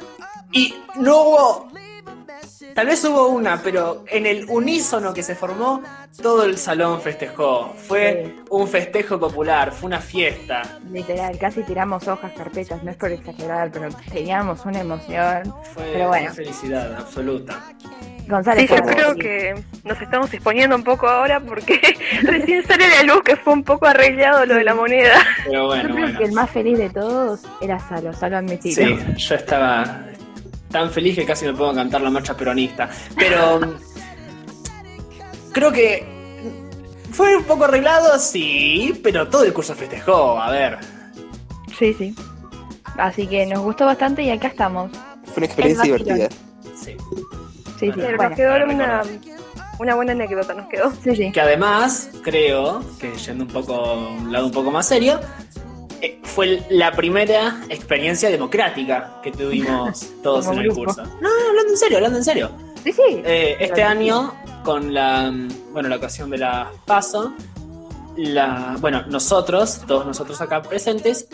Y 0.53 0.75
no 0.97 1.17
hubo, 1.23 1.69
tal 2.75 2.87
vez 2.87 3.03
hubo 3.05 3.29
una, 3.29 3.61
pero 3.63 4.05
en 4.09 4.27
el 4.27 4.45
unísono 4.49 5.15
que 5.15 5.23
se 5.23 5.35
formó, 5.35 5.83
todo 6.21 6.45
el 6.45 6.59
salón 6.59 7.01
festejó. 7.01 7.73
Fue 7.89 8.37
un 8.51 8.69
festejo 8.69 9.19
popular, 9.19 9.73
fue 9.73 9.87
una 9.89 10.01
fiesta. 10.01 10.63
Literal, 10.91 11.39
casi 11.39 11.63
tiramos 11.63 12.07
hojas, 12.07 12.33
carpetas, 12.37 12.83
no 12.85 12.91
es 12.91 12.97
por 12.97 13.11
exagerar, 13.13 13.71
pero 13.73 13.89
teníamos 14.13 14.65
una 14.67 14.81
emoción. 14.81 15.55
Fue 15.75 15.85
Pero 15.93 16.09
bueno. 16.09 16.25
una 16.27 16.35
felicidad 16.35 16.95
absoluta. 16.97 17.59
González, 18.29 18.71
Sí, 18.71 18.77
yo 18.77 18.83
¿cómo 18.83 18.95
creo 18.95 19.15
que 19.17 19.65
nos 19.83 20.01
estamos 20.01 20.33
exponiendo 20.33 20.77
un 20.77 20.85
poco 20.85 21.09
ahora 21.09 21.41
porque 21.41 21.81
recién 22.23 22.65
sale 22.65 22.85
a 22.85 23.03
la 23.03 23.15
luz 23.15 23.23
que 23.25 23.35
fue 23.35 23.53
un 23.53 23.65
poco 23.65 23.87
arreglado 23.87 24.47
lo 24.47 24.55
de 24.55 24.63
la 24.65 24.75
moneda. 24.77 25.15
Pero 25.45 25.53
Yo 25.53 25.67
bueno, 25.67 25.83
creo 25.93 25.97
bueno. 26.05 26.19
que 26.19 26.25
el 26.27 26.33
más 26.33 26.49
feliz 26.49 26.79
de 26.79 26.89
todos 26.89 27.41
era 27.61 27.81
Salo, 27.81 28.13
Salo 28.13 28.37
admitido. 28.37 28.77
Sí, 28.87 28.97
yo 29.17 29.35
estaba 29.35 30.05
tan 30.73 30.91
feliz 30.91 31.15
que 31.15 31.25
casi 31.25 31.45
me 31.45 31.53
puedo 31.55 31.73
cantar 31.75 32.01
la 32.01 32.11
marcha 32.11 32.37
peronista. 32.37 32.89
Pero 33.17 33.61
mm, 33.61 33.75
creo 35.53 35.71
que 35.71 36.05
fue 37.13 37.37
un 37.37 37.45
poco 37.45 37.65
arreglado, 37.65 38.19
sí, 38.19 38.99
pero 39.03 39.29
todo 39.29 39.45
el 39.45 39.53
curso 39.53 39.75
festejó. 39.75 40.41
A 40.41 40.51
ver, 40.51 40.79
sí, 41.79 41.95
sí. 41.95 42.15
Así 42.97 43.27
que 43.27 43.47
nos 43.47 43.61
gustó 43.61 43.87
bastante 43.87 44.23
y 44.23 44.31
acá 44.31 44.49
estamos. 44.49 44.91
Fue 45.27 45.35
una 45.39 45.47
experiencia 45.47 45.85
divertida. 45.85 46.29
sí. 46.75 46.97
Sí, 47.79 47.91
sí, 47.91 48.01
Bueno, 48.01 48.05
Pero 48.05 48.17
bueno. 48.17 48.29
nos 48.29 48.37
quedó 48.37 48.65
una, 48.65 49.03
una 49.81 49.95
buena 49.97 50.13
anécdota, 50.13 50.55
nos 50.55 50.69
quedó. 50.69 50.93
Sí, 51.03 51.17
sí. 51.17 51.33
Que 51.33 51.41
además, 51.41 52.11
creo, 52.23 52.81
que 53.01 53.11
yendo 53.17 53.43
un 53.45 53.51
poco 53.51 53.75
a 53.75 54.09
un 54.09 54.31
lado 54.33 54.47
un 54.47 54.53
poco 54.53 54.71
más 54.71 54.87
serio, 54.87 55.19
fue 56.35 56.63
la 56.71 56.93
primera 56.93 57.61
experiencia 57.69 58.31
democrática 58.31 59.21
que 59.23 59.31
tuvimos 59.31 60.09
todos 60.23 60.47
en 60.47 60.59
el 60.59 60.65
grupo. 60.65 60.85
curso. 60.85 61.05
No, 61.21 61.29
no, 61.29 61.49
hablando 61.51 61.73
en 61.73 61.77
serio, 61.77 61.97
hablando 61.99 62.19
en 62.19 62.25
serio. 62.25 62.51
Sí, 62.83 62.93
sí. 62.93 63.23
Eh, 63.25 63.57
este 63.61 63.83
año, 63.83 64.35
con 64.65 64.93
la, 64.93 65.33
bueno, 65.73 65.89
la 65.89 65.97
ocasión 65.97 66.31
de 66.31 66.39
la 66.39 66.71
PASO, 66.87 67.33
la, 68.17 68.77
bueno, 68.81 69.03
nosotros, 69.09 69.83
todos 69.87 70.07
nosotros 70.07 70.41
acá 70.41 70.63
presentes, 70.63 71.29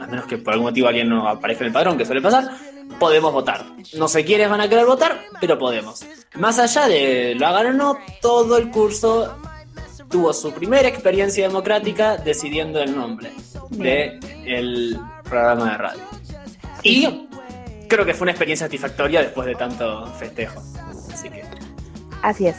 a 0.00 0.06
menos 0.06 0.26
que 0.26 0.38
por 0.38 0.54
algún 0.54 0.68
motivo 0.68 0.88
alguien 0.88 1.08
no 1.08 1.28
aparezca 1.28 1.64
en 1.64 1.68
el 1.68 1.72
padrón, 1.72 1.96
que 1.96 2.04
suele 2.04 2.20
pasar, 2.20 2.50
podemos 2.98 3.32
votar. 3.32 3.64
No 3.96 4.08
sé 4.08 4.24
quiénes 4.24 4.50
van 4.50 4.60
a 4.60 4.68
querer 4.68 4.86
votar, 4.86 5.20
pero 5.40 5.58
podemos. 5.58 6.04
Más 6.34 6.58
allá 6.58 6.88
de 6.88 7.34
lo 7.36 7.46
hagan 7.46 7.66
o 7.66 7.72
no, 7.74 7.98
todo 8.20 8.56
el 8.56 8.70
curso 8.70 9.36
tuvo 10.08 10.32
su 10.32 10.52
primera 10.52 10.88
experiencia 10.88 11.46
democrática 11.46 12.16
decidiendo 12.16 12.80
el 12.80 12.94
nombre 12.96 13.30
de 13.70 14.18
el 14.46 14.98
programa 15.24 15.72
de 15.72 15.76
radio. 15.76 16.02
Y 16.82 17.28
creo 17.88 18.04
que 18.04 18.14
fue 18.14 18.24
una 18.24 18.32
experiencia 18.32 18.66
satisfactoria 18.66 19.20
después 19.22 19.46
de 19.46 19.54
tanto 19.54 20.06
festejo. 20.14 20.62
Así 21.12 21.28
que 21.28 21.42
Así 22.22 22.46
es. 22.46 22.56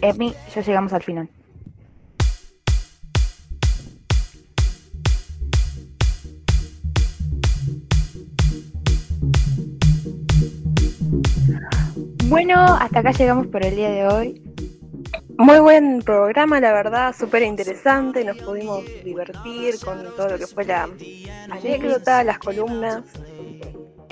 Emi, 0.00 0.34
ya 0.54 0.60
llegamos 0.62 0.92
al 0.92 1.02
final. 1.02 1.28
Bueno, 12.28 12.64
hasta 12.64 13.00
acá 13.00 13.10
llegamos 13.12 13.46
por 13.46 13.64
el 13.64 13.76
día 13.76 13.90
de 13.90 14.08
hoy. 14.08 14.42
Muy 15.38 15.60
buen 15.60 16.02
programa, 16.02 16.58
la 16.60 16.72
verdad, 16.72 17.14
súper 17.16 17.42
interesante. 17.42 18.24
Nos 18.24 18.38
pudimos 18.38 18.84
divertir 19.04 19.76
con 19.84 20.04
todo 20.16 20.30
lo 20.30 20.38
que 20.38 20.48
fue 20.48 20.64
la 20.64 20.88
anécdota, 21.50 22.24
las 22.24 22.40
columnas. 22.40 23.04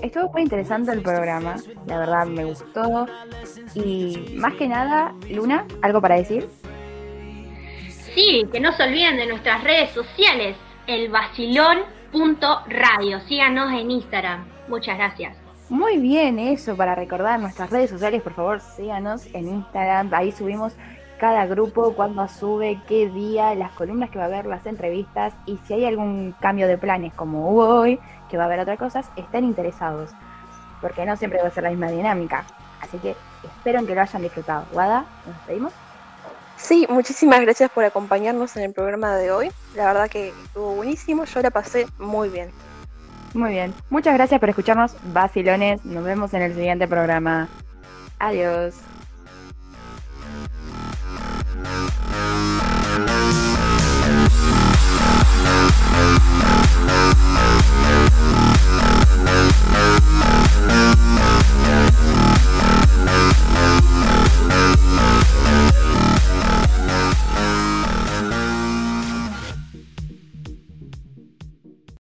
Estuvo 0.00 0.30
muy 0.32 0.42
interesante 0.42 0.92
el 0.92 1.02
programa, 1.02 1.56
la 1.86 1.98
verdad 1.98 2.26
me 2.26 2.44
gustó. 2.44 3.08
Y 3.74 4.36
más 4.36 4.54
que 4.54 4.68
nada, 4.68 5.12
Luna, 5.30 5.66
¿algo 5.82 6.00
para 6.00 6.14
decir? 6.14 6.48
Sí, 8.14 8.46
que 8.52 8.60
no 8.60 8.70
se 8.76 8.84
olviden 8.84 9.16
de 9.16 9.26
nuestras 9.26 9.64
redes 9.64 9.90
sociales, 9.90 10.56
elvacilón.radio. 10.86 13.18
Síganos 13.26 13.72
en 13.72 13.90
Instagram. 13.90 14.46
Muchas 14.68 14.98
gracias. 14.98 15.43
Muy 15.74 15.98
bien, 15.98 16.38
eso 16.38 16.76
para 16.76 16.94
recordar 16.94 17.40
nuestras 17.40 17.68
redes 17.68 17.90
sociales, 17.90 18.22
por 18.22 18.32
favor, 18.32 18.60
síganos 18.60 19.26
en 19.34 19.48
Instagram. 19.48 20.08
Ahí 20.14 20.30
subimos 20.30 20.72
cada 21.18 21.46
grupo, 21.46 21.94
cuándo 21.94 22.28
sube, 22.28 22.80
qué 22.86 23.08
día, 23.08 23.56
las 23.56 23.72
columnas 23.72 24.08
que 24.10 24.18
va 24.18 24.26
a 24.26 24.28
haber, 24.28 24.46
las 24.46 24.64
entrevistas 24.66 25.34
y 25.46 25.58
si 25.66 25.74
hay 25.74 25.84
algún 25.86 26.32
cambio 26.38 26.68
de 26.68 26.78
planes 26.78 27.12
como 27.14 27.50
hubo 27.50 27.66
hoy, 27.66 27.98
que 28.30 28.36
va 28.36 28.44
a 28.44 28.46
haber 28.46 28.60
otras 28.60 28.78
cosas, 28.78 29.10
estén 29.16 29.42
interesados, 29.42 30.12
porque 30.80 31.04
no 31.04 31.16
siempre 31.16 31.42
va 31.42 31.48
a 31.48 31.50
ser 31.50 31.64
la 31.64 31.70
misma 31.70 31.88
dinámica. 31.88 32.44
Así 32.80 32.96
que 32.98 33.16
espero 33.42 33.84
que 33.84 33.96
lo 33.96 34.00
hayan 34.00 34.22
disfrutado. 34.22 34.66
Guada, 34.72 35.06
nos 35.26 35.34
despedimos. 35.38 35.72
Sí, 36.56 36.86
muchísimas 36.88 37.40
gracias 37.40 37.68
por 37.72 37.82
acompañarnos 37.82 38.56
en 38.56 38.62
el 38.62 38.72
programa 38.72 39.16
de 39.16 39.32
hoy. 39.32 39.50
La 39.74 39.86
verdad 39.86 40.08
que 40.08 40.28
estuvo 40.28 40.76
buenísimo, 40.76 41.24
yo 41.24 41.42
la 41.42 41.50
pasé 41.50 41.88
muy 41.98 42.28
bien. 42.28 42.52
Muy 43.34 43.50
bien, 43.50 43.74
muchas 43.90 44.14
gracias 44.14 44.38
por 44.38 44.48
escucharnos, 44.48 44.96
vacilones. 45.12 45.84
Nos 45.84 46.04
vemos 46.04 46.32
en 46.34 46.42
el 46.42 46.54
siguiente 46.54 46.86
programa. 46.86 47.48
Adiós. 48.20 48.76